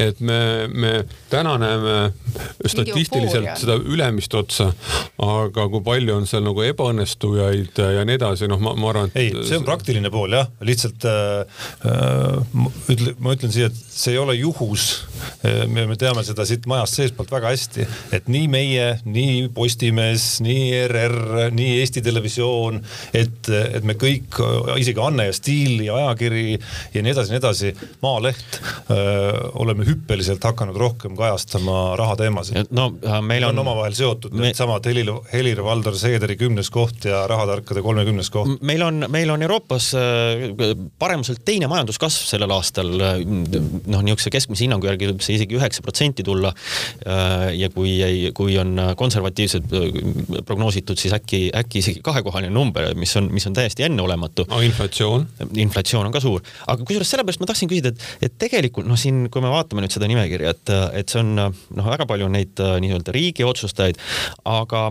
[0.00, 0.92] et me, me
[1.32, 1.96] täna näeme
[2.66, 4.70] statistiliselt seda ülemist otsa,
[5.24, 9.20] aga kui palju on seal nagu ebaõnnestujaid ja nii edasi, noh, ma, ma arvan, et.
[9.22, 11.44] ei, see on praktiline pool jah, lihtsalt äh,
[11.88, 14.88] äh ütle, ma ütlen siia, et see ei ole juhus.
[15.44, 20.38] Äh, me, me teame seda siit majast seestpoolt väga hästi, et nii meie, nii Postimees,
[20.44, 21.18] nii ERR,
[21.54, 22.80] nii Eesti Televisioon,
[23.16, 24.38] et, et me kõik,
[24.78, 26.58] isegi Anne ja Stiil ja ajakiri
[26.94, 27.72] ja nii edasi, nii edasi,
[28.04, 28.96] Maaleht äh,
[29.58, 32.70] oleme hüppeliselt hakanud rohkem kajastama rahateemasid.
[32.70, 32.90] no
[33.22, 34.48] meil on, on omavahel seotud me...
[34.48, 38.58] needsamad Helir, Helir-Valdor Seederi kümnes koht ja rahatarkade kolmekümnes koht.
[38.62, 42.90] meil on, meil on Euroopas äh, paremuselt teine majanduskasv sellel aastal.
[42.98, 46.50] noh, niisuguse keskmise hinnangu järgi võib see isegi üheksa protsenti tulla.
[47.08, 52.90] Äh, ja kui ei, kui on konservatiivsed äh, prognoositud, siis äkki, äkki isegi kahekohaline number,
[52.98, 54.44] mis on, mis on täiesti enneolematu.
[54.50, 55.24] aga inflatsioon?
[55.64, 59.30] inflatsioon on ka suur, aga kusjuures sellepärast ma tahtsin küsida, et, et tegelikult noh, siin,
[59.32, 63.16] kui me vaatame nüüd seda nimekirja, et, et see on noh, väga palju neid nii-öelda
[63.16, 63.96] riigi otsustajaid,
[64.48, 64.84] aga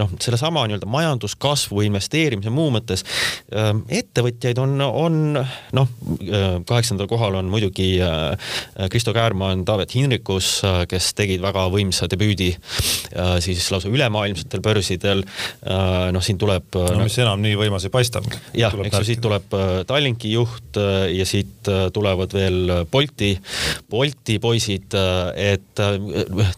[0.00, 3.06] noh, sellesama nii-öelda majanduskasvu investeerimise muu mõttes
[3.52, 5.18] ettevõtjaid on, on
[5.76, 8.52] noh, ehm, kaheksandal kohal on muidugi äh,
[8.92, 10.54] Kristo Käärmann, Taavet Hinrikus,
[10.88, 12.50] kes tegid väga võimsa debüüdi
[13.44, 15.22] siis lausa ülemaailmsetel börsidel.
[16.12, 16.74] noh, siin tuleb.
[16.74, 18.22] no mis enam nii võimas ei paista.
[18.56, 20.78] jah, eks ju, siit tuleb Tallinki juht
[21.12, 23.34] ja siit tulevad veel Bolti,
[23.90, 24.96] Bolti poisid,
[25.36, 25.82] et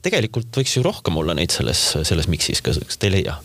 [0.05, 3.39] tegelikult võiks ju rohkem olla neid selles, selles miksis, kas, kas te ei leia?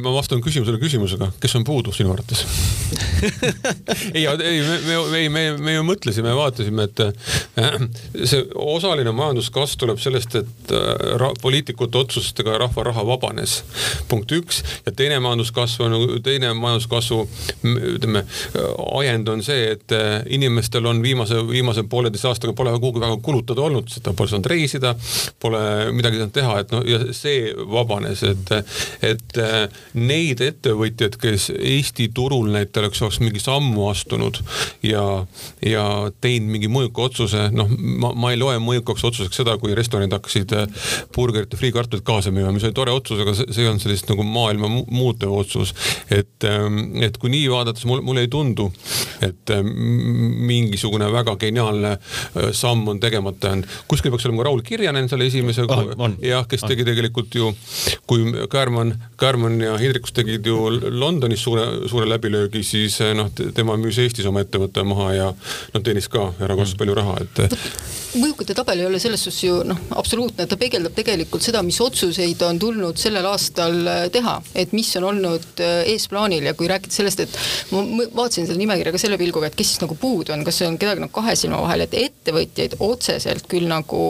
[0.00, 2.29] ma vastan küsimusele küsimusega, kes on puudu sinu arvates?
[2.30, 2.80] Arvates
[4.14, 7.84] ei, ei, me, me, me, me, ju mõtlesime, vaatasime, et äh,
[8.26, 13.60] see osaline majanduskasv tuleb sellest, et äh, poliitikute otsustega rahva raha vabanes.
[14.08, 14.62] punkt üks.
[14.86, 17.20] Ja teine majanduskasv on, teine majanduskasvu
[17.94, 18.24] ütleme
[19.00, 23.64] ajend on see, et äh, inimestel on viimase, viimase pooleteist aastaga pole kuhugi väga kulutada
[23.68, 24.94] olnud, seda pole saanud reisida,
[25.40, 25.62] pole
[25.96, 28.54] midagi saanud teha, et noh, ja see vabanes, et,
[29.12, 34.40] et äh, neid ettevõtjaid, kes Eesti turul näiteks oleks mingi sammu astunud
[34.84, 35.02] ja,
[35.64, 35.84] ja
[36.20, 40.52] teinud mingi mõjuka otsuse, noh, ma, ma ei loe mõjukaks otsuseks seda, kui restoranid hakkasid
[40.56, 40.66] äh,
[41.14, 44.68] burgerit ja friikartulit kaasa müüma, mis oli tore otsus, aga see on sellist nagu maailma
[44.70, 45.72] muutev otsus.
[46.10, 48.68] et, ähm, et kui nii vaadates mul, mulle ei tundu,
[49.24, 49.62] et äh,
[50.50, 53.68] mingisugune väga geniaalne äh, samm on tegemata jäänud.
[53.88, 57.54] kuskil peaks olema Raul Kirjanen selle esimese oh,, jah, kes tegi tegelikult ju,
[58.10, 60.58] kui Käärmann, Käärmann ja Hindrikus tegid ju
[60.90, 66.10] Londonis suure, suure läbilöögi, siis noh, tema müüs Eestis oma ettevõtte maha ja noh, teenis
[66.12, 67.44] ka erakordselt palju raha, et
[68.18, 72.40] mõjukate tabel ei ole selles suhtes ju noh, absoluutne, ta peegeldab tegelikult seda, mis otsuseid
[72.46, 76.94] on tulnud sellel aastal äh, teha, et mis on olnud äh, eesplaanil ja kui rääkida
[76.94, 77.38] sellest, et
[77.70, 77.84] ma
[78.16, 80.78] vaatasin seda nimekirja ka selle pilguga, et kes siis nagu puudu on, kas see on
[80.80, 84.02] kedagi nagu kahe silma vahel, et ettevõtjaid otseselt küll nagu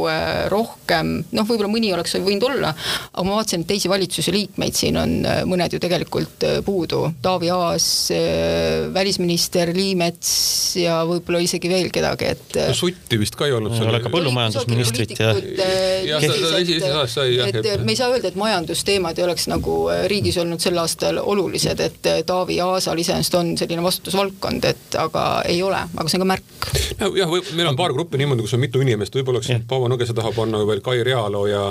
[0.53, 2.73] rohkem, noh, võib-olla mõni oleks võinud olla,
[3.13, 5.17] aga ma vaatasin, et teisi valitsuse liikmeid siin on
[5.51, 7.90] mõned ju tegelikult puudu, Taavi Aas,
[8.95, 10.31] välisminister Liimets
[10.81, 15.15] ja võib-olla isegi veel kedagi, et no, Sutti vist ka ei olnud seal ka põllumajandusministrit
[15.19, 16.21] ja.
[17.11, 17.51] sai jah.
[17.51, 21.21] et me ei saa öelda, et majandusteemad ei oleks nagu äh, riigis olnud sel aastal
[21.23, 26.21] olulised, et äh, Taavi Aasal iseenesest on selline vastutusvaldkond, et aga ei ole, aga see
[26.21, 26.71] on ka märk.
[27.19, 30.33] jah, meil on paar gruppi niimoodi, kus on mitu inimest, võib-olla oleks Paavo Nõgese taha
[30.37, 31.67] panna veel Kai Realo ja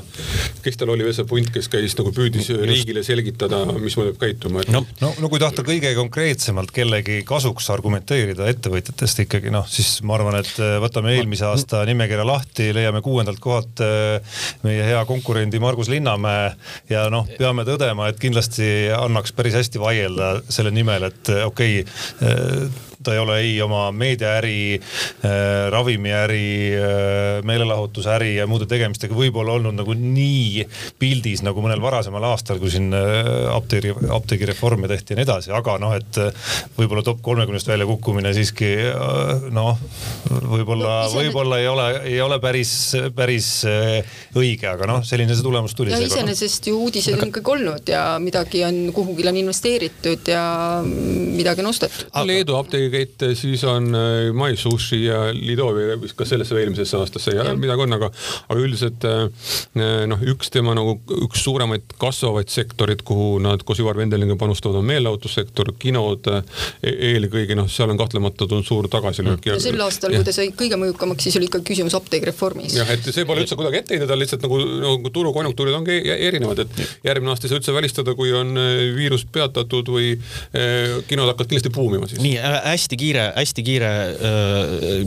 [0.64, 2.66] kes tal oli veel see punt, kes käis nagu püüdis Just.
[2.68, 4.74] riigile selgitada, mismoodi peab käituma et....
[4.74, 10.16] no, no, no kui tahta kõige konkreetsemalt kellegi kasuks argumenteerida ettevõtjatest ikkagi noh, siis ma
[10.18, 15.62] arvan, et äh, võtame eelmise aasta nimekirja lahti, leiame kuuendalt kohalt äh, meie hea konkurendi
[15.64, 16.54] Margus Linnamäe
[16.92, 21.82] ja noh, peame tõdema, et kindlasti annaks päris hästi vaielda selle nimel, et äh, okei
[21.84, 29.56] okay, ta ei ole ei oma meediaäri äh,, ravimiäri äh,, meelelahutusäri ja muude tegemistega võib-olla
[29.56, 30.66] olnud nagu nii
[31.00, 35.78] pildis nagu mõnel varasemal aastal, kui siin äh, apteegi, apteegireforme tehti ja nii edasi, aga
[35.80, 39.80] noh, et äh, võib-olla top kolmekümnest välja kukkumine siiski äh, noh,
[40.28, 42.74] võib-olla no,, võib-olla ei ole, ei ole päris,
[43.16, 45.96] päris äh, õige, aga noh, selline see tulemus tuli.
[45.96, 47.24] ja iseenesest ju uudiseid aga...
[47.24, 50.44] on ikkagi olnud ja midagi on kuhugile on investeeritud ja
[50.84, 52.12] midagi on ostetud.
[52.28, 56.98] Leedu apteegi kette, siis on äh, My Sushi ja Lidovi vist ka sellesse või eelmisesse
[57.00, 58.10] aastasse ja, ja midagi on, aga,
[58.48, 59.50] aga üldiselt äh,
[60.10, 64.88] noh, üks tema nagu üks suuremaid kasvavaid sektorid, kuhu nad koos Ivar Vendelinga panustavad, on
[64.90, 66.42] meelelahutussektor, kinod e.
[67.14, 69.50] eelkõige noh, seal on kahtlemata tulnud suur tagasilöök.
[69.54, 72.78] no sel aastal, kui ta sai kõige mõjukamaks, siis oli ikka küsimus apteegireformis.
[72.80, 76.84] jah, et see pole üldse kuidagi etteheide, tal lihtsalt nagu, nagu turukonjunktuurid ongi erinevad, et
[77.08, 80.12] järgmine aasta ei saa üldse välistada, kui on äh, viirus peatatud või
[81.10, 82.22] kinod hakkavad kindlasti buumima siis.
[82.24, 82.38] nii
[82.80, 83.92] hästi kiire, hästi kiire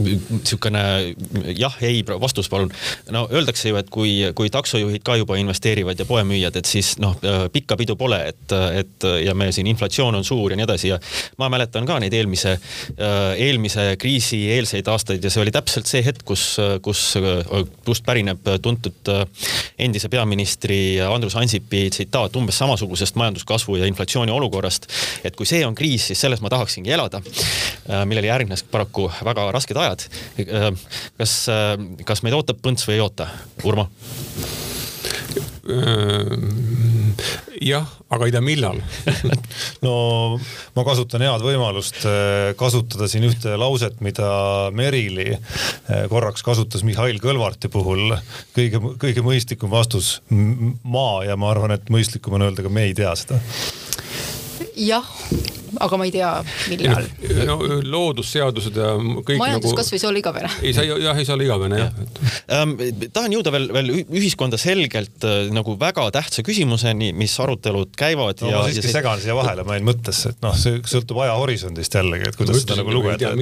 [0.03, 2.71] niisugune äh, jah-ei vastus, palun.
[3.11, 7.17] no öeldakse ju, et kui, kui taksojuhid ka juba investeerivad ja poemüüjad, et siis noh,
[7.53, 10.99] pikka pidu pole, et, et ja me siin inflatsioon on suur ja nii edasi ja
[11.41, 12.57] ma mäletan ka neid eelmise,
[12.99, 16.45] eelmise kriisi eelseid aastaid ja see oli täpselt see hetk, kus,
[16.85, 17.05] kus,
[17.87, 19.13] kust pärineb tuntud
[19.83, 24.87] endise peaministri Andrus Ansipi tsitaat umbes samasugusest majanduskasvu ja inflatsiooni olukorrast.
[25.25, 27.23] et kui see on kriis, siis selles ma tahaksingi elada.
[27.91, 30.07] Äh, millele järgnes paraku väga rasked ajad.
[30.39, 30.69] Äh,
[31.19, 31.75] kas, äh,
[32.07, 33.31] kas meid ootab põnts või ei oota,
[33.67, 33.89] Urmo?
[37.63, 38.81] jah, aga ei tea, millal
[39.87, 39.93] no
[40.75, 42.01] ma kasutan head võimalust
[42.59, 44.27] kasutada siin ühte lauset, mida
[44.75, 45.39] Merili
[46.11, 48.17] korraks kasutas Mihhail Kõlvarti puhul.
[48.59, 52.99] kõige, kõige mõistlikum vastus ma ja ma arvan, et mõistlikum on öelda ka me ei
[52.99, 53.39] tea seda.
[54.75, 55.07] jah
[55.81, 56.31] aga ma ei tea,
[56.71, 57.07] millal.
[57.49, 57.57] no
[57.95, 59.85] loodusseadused ja kõik majandus nagu...
[59.93, 60.51] ei saa olla igavene.
[60.63, 62.07] ei saa, jah, ei saa olla igavene jah ja.
[62.59, 62.75] ähm,.
[63.13, 68.53] tahan jõuda veel, veel ühiskonda selgelt äh, nagu väga tähtsa küsimuseni, mis arutelud käivad no,.
[68.57, 68.97] ma siiski see...
[68.99, 72.79] segan siia vahele, ma jäin mõttesse, et noh, see sõltub ajahorisondist jällegi, et kuidas seda
[72.81, 73.33] nagu lugeda.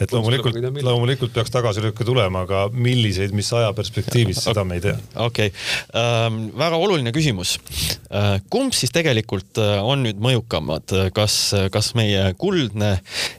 [0.00, 4.96] et loomulikult, loomulikult peaks tagasilööke tulema, aga milliseid, mis ajaperspektiivis, seda me ei tea.
[5.16, 5.66] okei okay.
[5.96, 7.56] ähm,, väga oluline küsimus
[8.10, 8.38] äh,.
[8.52, 11.40] kumb siis tegelikult äh, on nüüd mõjukamad, kas,
[11.72, 12.98] kas kas meie kuldne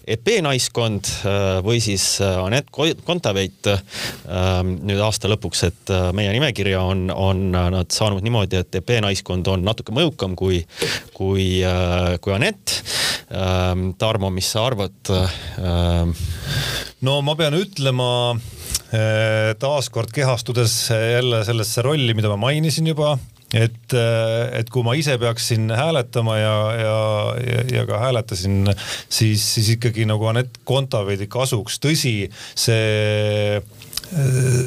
[0.10, 2.72] EP naiskond äh, või siis äh, Anett
[3.06, 8.80] Kontaveit ähm, nüüd aasta lõpuks, et äh, meie nimekirja on, on nad saanud niimoodi, et
[8.82, 10.64] EP naiskond on natuke mõjukam kui,
[11.14, 11.46] kui,
[12.22, 12.80] kui Anett.
[13.32, 15.12] Ähm, Tarmo, mis sa arvad?
[17.06, 18.10] No ma pean ütlema
[19.62, 23.14] taaskord kehastudes jälle sellesse rolli, mida ma mainisin juba,
[23.54, 27.00] et, et kui ma ise peaksin hääletama ja, ja,
[27.48, 28.72] ja, ja ka hääletasin,
[29.10, 32.16] siis, siis ikkagi nagu Anett Kontaveidi kasuks, tõsi,
[32.56, 33.60] see,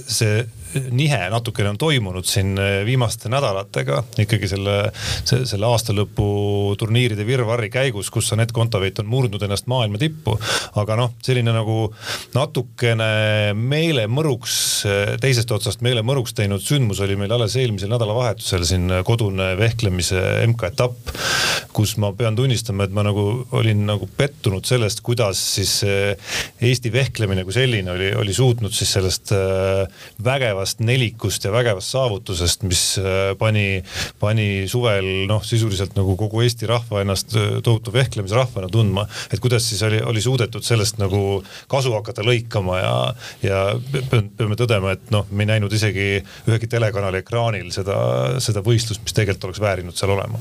[0.09, 0.45] see
[0.75, 4.77] nihe natukene on toimunud siin eh, viimaste nädalatega ikkagi selle,
[5.25, 6.27] selle aastalõpu
[6.81, 10.37] turniiride virvarri käigus, kus Anett Kontaveit on murdnud ennast maailma tippu.
[10.81, 11.79] aga noh, selline nagu
[12.35, 14.57] natukene meelemõruks,
[14.91, 21.15] eh, teisest otsast meelemõruks teinud sündmus oli meil alles eelmisel nädalavahetusel siin kodune vehklemise MK-etapp,
[21.75, 27.45] kus ma pean tunnistama, et ma nagu olin nagu pettunud sellest, kuidas siis Eesti vehklemine
[27.45, 29.33] kui selline oli, oli suutnud siis sellest
[30.25, 33.83] vägevast vägevast nelikust ja vägevast saavutusest, mis äh, pani,
[34.21, 39.07] pani suvel noh, sisuliselt nagu kogu Eesti rahva ennast äh, tohutu vehklemisrahvana tundma.
[39.33, 43.63] et kuidas siis oli, oli suudetud sellest nagu kasu hakata lõikama ja, ja
[44.11, 47.97] peame tõdema, et noh, me ei näinud isegi ühegi telekanali ekraanil seda,
[48.41, 50.41] seda võistlust, mis tegelikult oleks väärinud seal olema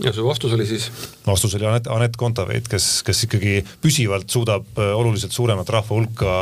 [0.00, 0.90] ja su vastus oli siis?
[1.26, 6.36] vastus oli Anett, Anett Kontaveit, kes, kes ikkagi püsivalt suudab äh, oluliselt suuremat rahva hulka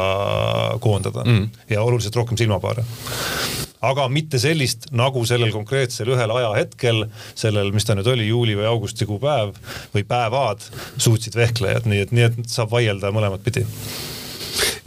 [0.81, 1.49] koondada mm.
[1.71, 2.85] ja oluliselt rohkem silmapaare
[3.81, 7.07] aga mitte sellist, nagu sellel konkreetsel ühel ajahetkel,
[7.39, 9.55] sellel, mis ta nüüd oli, juuli või augustikuu päev
[9.95, 10.67] või päevad,
[11.01, 13.65] suutsid vehklejad, nii et, nii et saab vaielda mõlemat pidi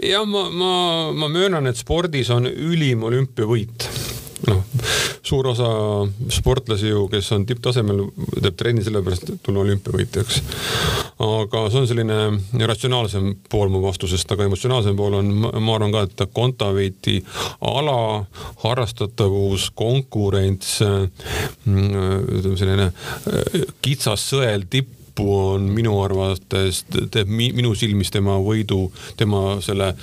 [0.04, 0.73] jah, ma, ma,
[1.15, 3.89] ma möönan, et spordis on ülim olümpiavõit
[4.47, 4.62] noh,
[5.23, 5.69] suur osa
[6.34, 8.01] sportlasi ju, kes on tipptasemel,
[8.36, 10.41] teeb trenni sellepärast, et tulla olümpiavõitjaks.
[11.23, 16.08] aga see on selline ratsionaalsem pool mu vastusest, aga emotsionaalsem pool on, ma arvan ka,
[16.08, 17.19] et Kontaveiti
[17.69, 18.25] ala,
[18.63, 21.93] harrastatavus, konkurents, mm,
[22.39, 28.91] ütleme selline äh, kitsas sõel tipp tippu on minu arvates, teeb minu silmis tema võidu,
[29.17, 29.93] tema selle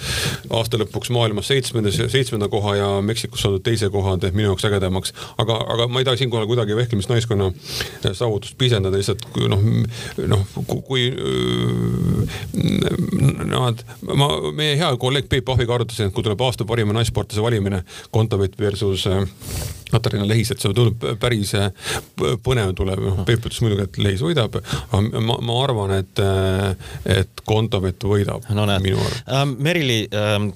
[0.50, 5.12] aasta lõpuks maailmas seitsmenda, seitsmenda koha ja Meksikos saadud teise koha teeb minu jaoks ägedamaks.
[5.38, 7.50] aga, aga ma ei taha siinkohal kuidagi vehklemisnaiskonna
[8.12, 9.66] saavutust pisendada, lihtsalt noh,
[10.30, 10.46] noh
[10.86, 11.10] kui
[13.50, 17.42] noh, et ma, meie hea kolleeg Peep Pahviga arutasin, et kui tuleb aasta parima naissportlase
[17.42, 17.82] valimine,
[18.14, 19.06] Kontaveit versus
[19.90, 21.54] Katariina Lehis, et see tundub päris
[22.44, 26.22] põnev tuleb, noh Peep ütles muidugi, et Lehis võidab, aga ma, ma arvan, et,
[27.10, 29.56] et Kontaveit võidab no, minu arvates ähm,.
[29.64, 30.50] Merili ähm,,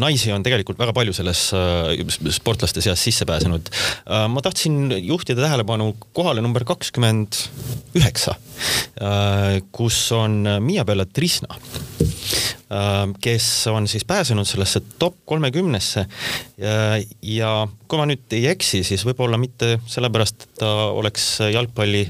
[0.00, 2.04] naisi on tegelikult väga palju selles äh,
[2.36, 4.26] sportlaste seas sisse pääsenud äh,.
[4.30, 7.42] ma tahtsin juhtida tähelepanu kohale number kakskümmend
[7.98, 8.36] üheksa,
[9.00, 12.59] äh, kus on Miia Bellatrisna äh,
[13.20, 16.04] kes on siis pääsenud sellesse top kolmekümnesse.
[17.22, 17.50] Ja
[17.90, 22.04] kui ma nüüd ei eksi, siis võib-olla mitte sellepärast, et ta oleks jalgpalli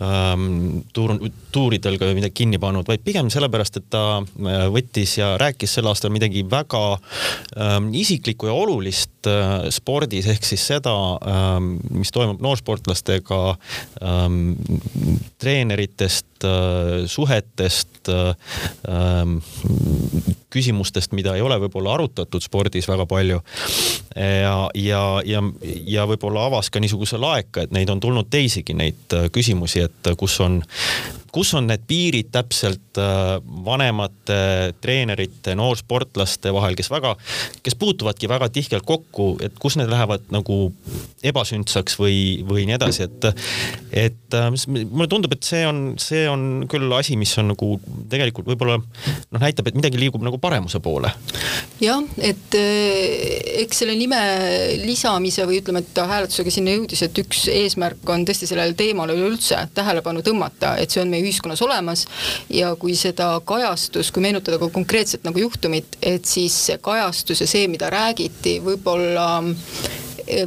[0.00, 1.18] ähm, tuur,
[1.52, 5.90] tuuridel ka midagi kinni pannud, vaid pigem sellepärast, et ta äh, võttis ja rääkis sel
[5.90, 10.94] aastal midagi väga ähm, isiklikku ja olulist äh, spordis, ehk siis seda
[11.28, 13.40] ähm,, mis toimub noorsportlastega
[14.02, 14.54] ähm,,
[15.42, 18.34] treeneritest äh,, suhetest äh,,
[18.88, 19.38] ähm,
[20.52, 23.40] küsimustest, mida ei ole võib-olla arutatud spordis väga palju.
[24.16, 25.42] ja, ja, ja,
[25.86, 30.12] ja võib-olla avas ka niisuguse laeka, et neid on tulnud teisigi neid äh, küsimusi, et
[30.20, 30.60] kus on
[31.32, 37.14] kus on need piirid täpselt äh, vanemate treenerite, noorsportlaste vahel, kes väga,
[37.64, 40.58] kes puutuvadki väga tihkelt kokku, et kus need lähevad nagu
[41.24, 42.16] ebasündsaks või,
[42.48, 43.28] või nii edasi, et,
[44.04, 47.70] et äh, mulle tundub, et see on, see on küll asi, mis on nagu
[48.12, 51.14] tegelikult võib-olla noh, näitab, et midagi liigub nagu paremuse poole.
[51.80, 54.20] jah, et äh, eks selle nime
[54.84, 59.16] lisamise või ütleme, et ta hääletusega sinna jõudis, et üks eesmärk on tõesti sellele teemale
[59.16, 62.06] üleüldse tähelepanu tõmmata, et see on meie ühiskonnas olemas
[62.50, 67.50] ja kui seda kajastus, kui meenutada ka konkreetset nagu juhtumit, et siis see kajastus ja
[67.50, 69.28] see, mida räägiti, võib-olla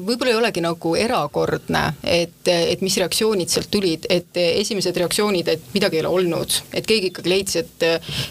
[0.06, 5.70] võib-olla ei olegi nagu erakordne, et, et mis reaktsioonid sealt tulid, et esimesed reaktsioonid, et
[5.76, 7.86] midagi ei ole olnud, et keegi ikkagi leidis, et,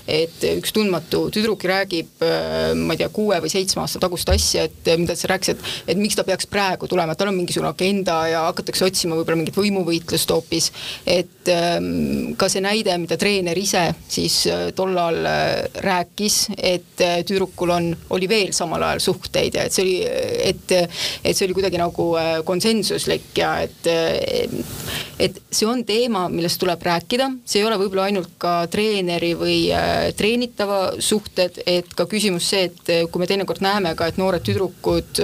[0.09, 2.25] et üks tundmatu tüdruk räägib,
[2.81, 6.01] ma ei tea, kuue või seitsme aasta tagust asja, et mida ta rääkis, et, et
[6.01, 9.59] miks ta peaks praegu tulema, et tal on mingisugune agenda ja hakatakse otsima võib-olla mingit
[9.59, 10.71] võimuvõitlust hoopis.
[11.07, 17.21] et ähm, ka see näide, mida treener ise siis äh, tollal äh, rääkis, et äh,
[17.27, 19.97] tüdrukul on, oli veel samal ajal suhteid ja et see oli,
[20.51, 20.75] et,
[21.25, 24.49] et et see oli kuidagi nagu äh, konsensuslik ja et, äh,
[25.19, 29.59] et see on teema, millest tuleb rääkida, see ei ole võib-olla ainult ka treeneri või
[29.75, 34.45] äh, treenitava suhted, et ka küsimus see, et kui me teinekord näeme ka, et noored
[34.47, 35.23] tüdrukud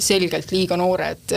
[0.00, 1.32] selgelt liiga noored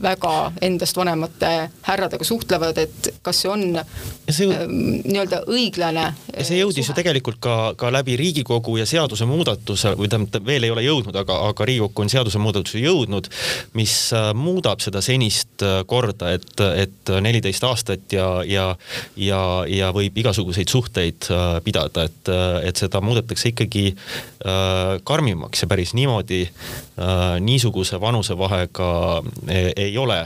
[0.00, 0.34] väga
[0.64, 1.50] endast vanemate
[1.84, 6.06] härradega suhtlevad, et kas see on nii-öelda õiglane.
[6.36, 6.94] ja see jõudis suhe.
[6.94, 11.38] ju tegelikult ka, ka läbi Riigikogu ja seadusemuudatuse või tähendab, veel ei ole jõudnud, aga,
[11.50, 12.89] aga Riigikokku on seadusemuudatuse jõudnud,
[13.78, 13.94] mis
[14.34, 18.66] muudab seda senist korda, et, et neliteist aastat ja, ja,
[19.16, 21.30] ja, ja võib igasuguseid suhteid
[21.64, 22.30] pidada, et,
[22.66, 28.90] et seda muudetakse ikkagi äh, karmimaks ja päris niimoodi äh, niisuguse vanusevahega
[29.48, 30.20] ei, ei ole.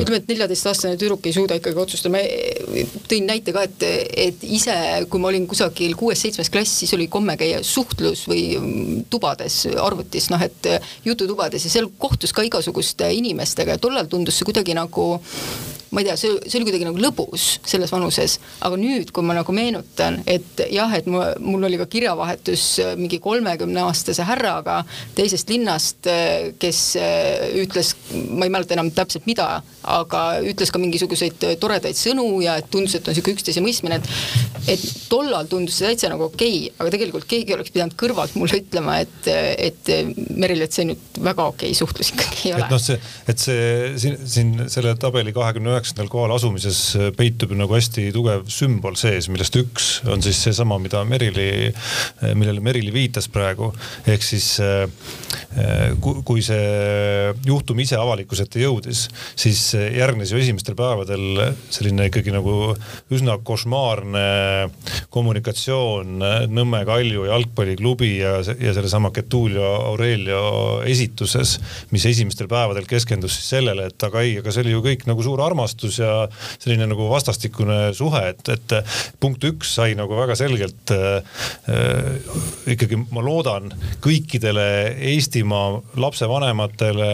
[0.00, 2.22] ütleme, et neljateistaastane tüdruk ei suuda ikkagi otsustada, ma
[3.10, 3.86] tõin näite ka, et,
[4.28, 4.74] et ise,
[5.10, 10.42] kui ma olin kusagil kuues-seitsmes klass, siis oli komme käia suhtlus või tubades arvutis, noh
[10.44, 10.70] et
[11.04, 15.20] jututubades ja seal kohtus ka igasuguste inimestega ja tollal tundus see kuidagi nagu
[15.94, 19.36] ma ei tea, see, see oli kuidagi nagu lõbus selles vanuses, aga nüüd, kui ma
[19.36, 24.80] nagu meenutan, et jah, et ma, mul oli ka kirjavahetus äh, mingi kolmekümneaastase härraga
[25.14, 27.94] teisest linnast, äh, kes äh, ütles,
[28.34, 29.48] ma ei mäleta enam täpselt mida,
[29.94, 34.54] aga ütles ka mingisuguseid toredaid sõnu ja et tundus, et on niisugune üksteise mõistmine, et
[34.64, 38.62] et tollal tundus see täitsa nagu okei okay,, aga tegelikult keegi oleks pidanud kõrvalt mulle
[38.62, 39.90] ütlema, et, et
[40.34, 42.64] Meril, et see nüüd väga okei okay suhtlus ikkagi ei ole.
[42.64, 42.96] et noh, see,
[43.28, 47.74] et see siin, siin selle tabeli kahekümne üheksa üheksandal kohal asumises äh, peitub ju nagu
[47.76, 53.28] hästi tugev sümbol sees, millest üks on siis seesama, mida Merili, äh, millele Merili viitas
[53.28, 53.72] praegu.
[54.08, 54.88] ehk siis äh,
[56.00, 59.04] kui see juhtum ise avalikkuse ette jõudis,
[59.36, 62.72] siis järgnes ju esimestel päevadel selline ikkagi nagu
[63.14, 64.24] üsna košmaarne
[65.14, 71.58] kommunikatsioon Nõmme Kalju jalgpalliklubi ja, ja sellesama Getulio Aurelio esituses,
[71.94, 75.26] mis esimestel päevadel keskendus siis sellele, et aga ei, aga see oli ju kõik nagu
[75.26, 78.74] suur armastus armastus ja selline nagu vastastikune suhe, et, et
[79.20, 81.22] punkt üks sai nagu väga selgelt äh,
[82.70, 83.72] ikkagi ma loodan
[84.04, 84.66] kõikidele
[85.14, 87.10] Eestimaa lapsevanematele,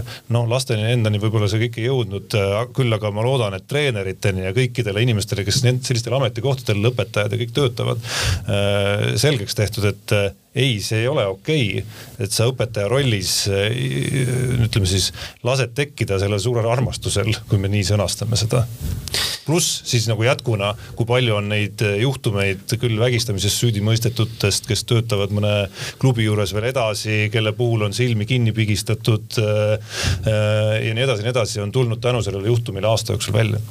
[0.00, 3.68] äh, noh lasteni endani võib-olla see kõik ei jõudnud, äh, küll aga ma loodan, et
[3.68, 8.08] treeneriteni ja kõikidele inimestele, kes sellistel ametikohtadel, lõpetajad ja kõik töötavad,
[8.48, 10.18] äh, selgeks tehtud, et
[10.54, 11.84] ei, see ei ole okei okay,,
[12.22, 15.10] et sa õpetaja rollis ütleme siis
[15.46, 18.64] lased tekkida sellel suurel armastusel, kui me nii sõnastame seda.
[19.46, 25.34] Pluss siis nagu jätkuna, kui palju on neid juhtumeid küll vägistamises süüdi mõistetutest, kes töötavad
[25.34, 25.54] mõne
[26.02, 29.74] klubi juures veel edasi, kelle puhul on silmi kinni pigistatud äh,
[30.26, 33.62] äh, ja nii edasi ja nii edasi, on tulnud tänu sellele juhtumile aasta jooksul välja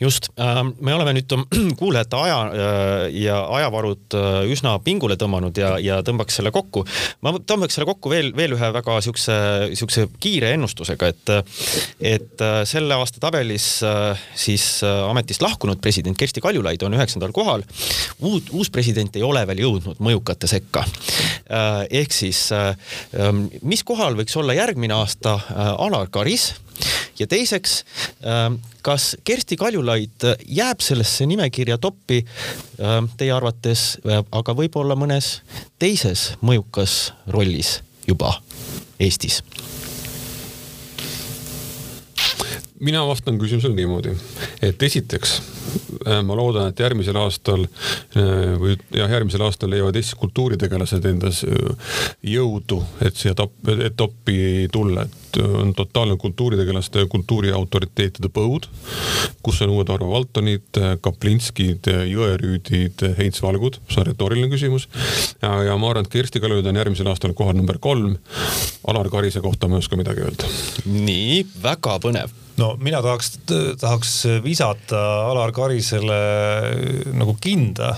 [0.00, 1.32] just, ähm, me oleme nüüd
[1.80, 6.84] kuulajate aja äh, ja ajavarud äh, üsna pingule tõmmanud ja, ja tõmbaks selle kokku.
[7.24, 9.36] ma tõmbaks selle kokku veel, veel ühe väga siukse,
[9.78, 11.34] siukse kiire ennustusega, et,
[12.00, 13.66] et äh, selle aasta tabelis
[14.36, 14.66] siis
[15.10, 17.64] ametist lahkunud president Kersti Kaljulaid on üheksandal kohal.
[18.20, 20.84] uut, uus president ei ole veel jõudnud mõjukate sekka.
[21.90, 25.38] ehk siis, ähm, mis kohal võiks olla järgmine aasta
[25.78, 26.54] Alar Karis
[27.18, 27.84] ja teiseks,
[28.26, 32.24] ähm, kas Kersti Kaljulaid jääb sellesse nimekirja toppi
[32.80, 35.40] ähm, teie arvates, äh, aga võib-olla mõnes
[35.78, 38.36] teises mõjukas rollis juba
[39.00, 39.42] Eestis?
[42.86, 44.14] Mina vastan küsimusele niimoodi,
[44.62, 45.36] et esiteks
[46.06, 51.42] äh, ma loodan, et järgmisel aastal äh, või jah, järgmisel aastal leiavad Eesti kultuuritegelased endas
[52.26, 58.68] jõudu, et siia top, et toppi tulla, et on totaalne kultuuritegelaste ja kultuuriautoriteetide põud,
[59.44, 64.88] kus on uued Arvo Valtonid, Kaplinskid, Jõerüüdid, Heinz Valgud, see on retooriline küsimus.
[65.42, 68.16] ja ma arvan, et Kersti Kaljulaid on järgmisel aastal kohal number kolm.
[68.86, 70.50] Alar Karise kohta ma ei oska midagi öelda.
[70.86, 73.32] nii, väga põnev no mina tahaks,
[73.80, 74.12] tahaks
[74.44, 75.00] visata
[75.30, 76.18] Alar Karisele
[77.16, 77.92] nagu kinda,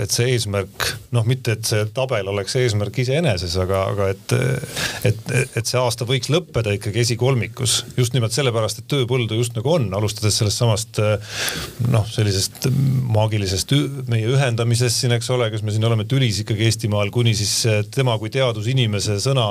[0.00, 4.34] et see eesmärk, noh, mitte et see tabel oleks eesmärk iseeneses, aga, aga et,
[5.10, 7.80] et, et see aasta võiks lõppeda ikkagi esikolmikus.
[7.98, 11.00] Just nimelt sellepärast, et tööpõldu just nagu on, alustades sellest samast
[11.90, 12.70] noh, sellisest
[13.14, 13.74] maagilisest
[14.10, 17.54] meie ühendamisest siin, eks ole, kas me siin oleme tülis ikkagi Eestimaal, kuni siis
[17.94, 19.46] tema kui teadusinimese sõna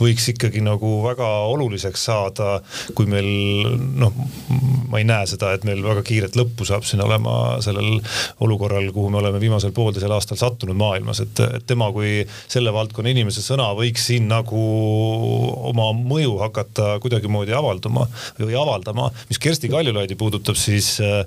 [0.00, 2.58] võiks ikkagi nagu väga oluliseks saada,
[2.96, 3.28] kui meil
[3.94, 4.14] noh,
[4.90, 8.00] ma ei näe seda, et meil väga kiiret lõppu saab siin olema sellel
[8.44, 12.20] olukorral, kuhu me oleme viimasel poolteisel aastal sattunud maailmas, et tema kui
[12.50, 14.60] selle valdkonna inimese sõna võiks siin nagu
[15.70, 18.06] oma mõju hakata kuidagimoodi avalduma
[18.38, 19.10] või avaldama.
[19.28, 21.24] mis Kersti Kaljulaidi puudutab, siis äh,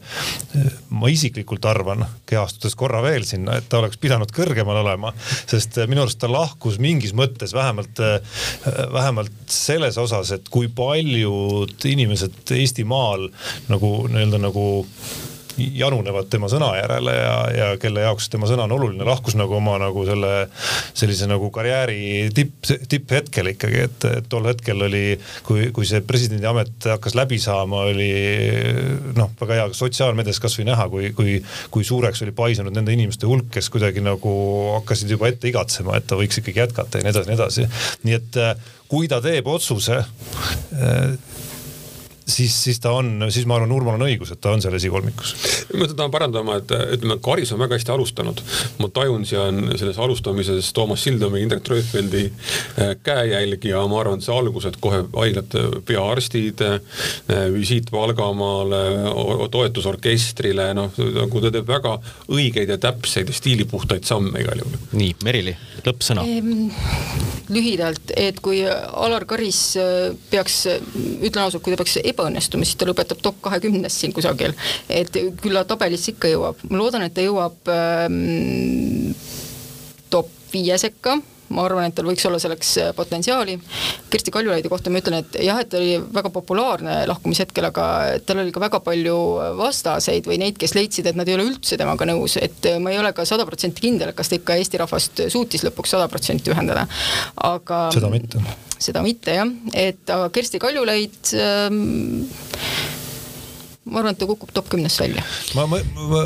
[0.89, 5.13] ma isiklikult arvan, kehastudes korra veel sinna, et ta oleks pidanud kõrgemal olema,
[5.45, 8.19] sest äh, minu arust ta lahkus mingis mõttes vähemalt, äh,
[8.93, 13.29] vähemalt selles osas, et kui paljud inimesed Eestimaal
[13.71, 14.65] nagu nii-öelda nagu
[15.57, 19.75] janunevad tema sõna järele ja, ja kelle jaoks tema sõna on oluline, lahkus nagu oma
[19.81, 20.47] nagu selle
[20.97, 25.03] sellise nagu karjääri tipp, tipphetkel ikkagi, et tol hetkel oli,
[25.45, 28.09] kui, kui see presidendi amet hakkas läbi saama, oli
[29.17, 31.37] noh, väga hea sotsiaalmeedias kasvõi näha, kui, kui,
[31.73, 34.33] kui suureks oli paisunud nende inimeste hulk, kes kuidagi nagu
[34.79, 37.69] hakkasid juba ette igatsema, et ta võiks ikkagi jätkata ja nii edasi, nii edasi.
[38.07, 38.41] nii et
[38.89, 40.01] kui ta teeb otsuse
[42.25, 45.33] siis, siis ta on, siis ma arvan, Urmal on õigus, et ta on seal esikolmikus.
[45.79, 48.41] ma tahan parandama, et ütleme, Karis on väga hästi alustanud.
[48.79, 54.27] ma tajun seal selles alustamises Toomas Sildomi, Indrek Treufeldi äh, käejälgi ja ma arvan, et
[54.27, 56.79] see algus, et kohe haiglate peaarstid, äh,
[57.53, 58.83] visiit Valgamaale,
[59.51, 61.97] toetusorkestrile, noh nagu ta teeb väga
[62.31, 64.79] õigeid ja täpseid ja stiilipuhtaid samme igal juhul.
[64.95, 65.55] nii, Merili,
[65.85, 66.69] lõppsõna ehm,.
[67.53, 70.63] lühidalt, et kui Alar Karis äh, peaks,
[71.19, 74.55] ütlen ausalt, kui ta peaks ebaõnnestumist, ta lõpetab top kahekümnes siin kusagil.
[74.89, 75.11] et
[75.41, 79.13] küll ta tabelisse ikka jõuab, ma loodan, et ta jõuab ähm,
[80.13, 81.17] top viie sekka
[81.53, 83.57] ma arvan, et tal võiks olla selleks äh, potentsiaali.
[84.11, 87.87] Kersti Kaljulaidi kohta ma ütlen, et jah, et ta oli väga populaarne lahkumishetkel, aga
[88.25, 89.17] tal oli ka väga palju
[89.59, 92.93] vastaseid või neid, kes leidsid, et nad ei ole üldse temaga nõus, et äh, ma
[92.93, 96.53] ei ole ka sada protsenti kindel, kas ta ikka Eesti rahvast suutis lõpuks sada protsenti
[96.53, 96.87] ühendada,
[97.49, 98.43] aga seda mitte.
[98.83, 99.47] Seda mitte jah,
[99.79, 102.25] et aga Kersti Kaljulaid ähm,
[103.85, 105.23] ma arvan, et ta kukub top kümnest välja.
[105.57, 105.79] ma, ma,
[106.09, 106.21] ma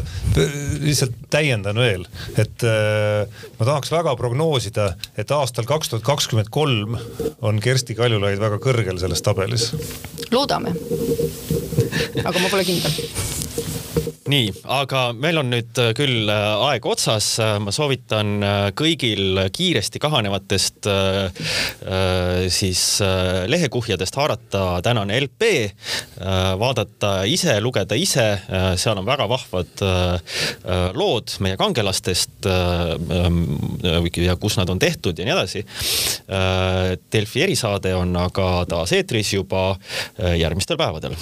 [0.84, 2.06] lihtsalt täiendan veel,
[2.38, 7.00] et äh, ma tahaks väga prognoosida, et aastal kaks tuhat kakskümmend kolm
[7.42, 9.72] on Kersti Kaljulaid väga kõrgel selles tabelis.
[10.32, 10.76] loodame.
[12.24, 13.67] aga ma pole kindel
[14.32, 18.36] nii, aga meil on nüüd äh, küll äh, aeg otsas, äh, ma soovitan
[18.78, 20.88] kõigil kiiresti kahanevatest
[22.54, 22.82] siis
[23.50, 25.50] lehekuhjadest haarata tänane LP,
[26.60, 28.26] vaadata ise, lugeda ise,
[28.80, 29.84] seal on väga vahvad
[30.98, 33.44] lood meie kangelastest ähm,
[33.84, 35.64] ja kus nad on tehtud ja nii edasi.
[37.14, 39.70] Delfi erisaade on aga taas eetris juba
[40.38, 41.18] järgmistel päevadel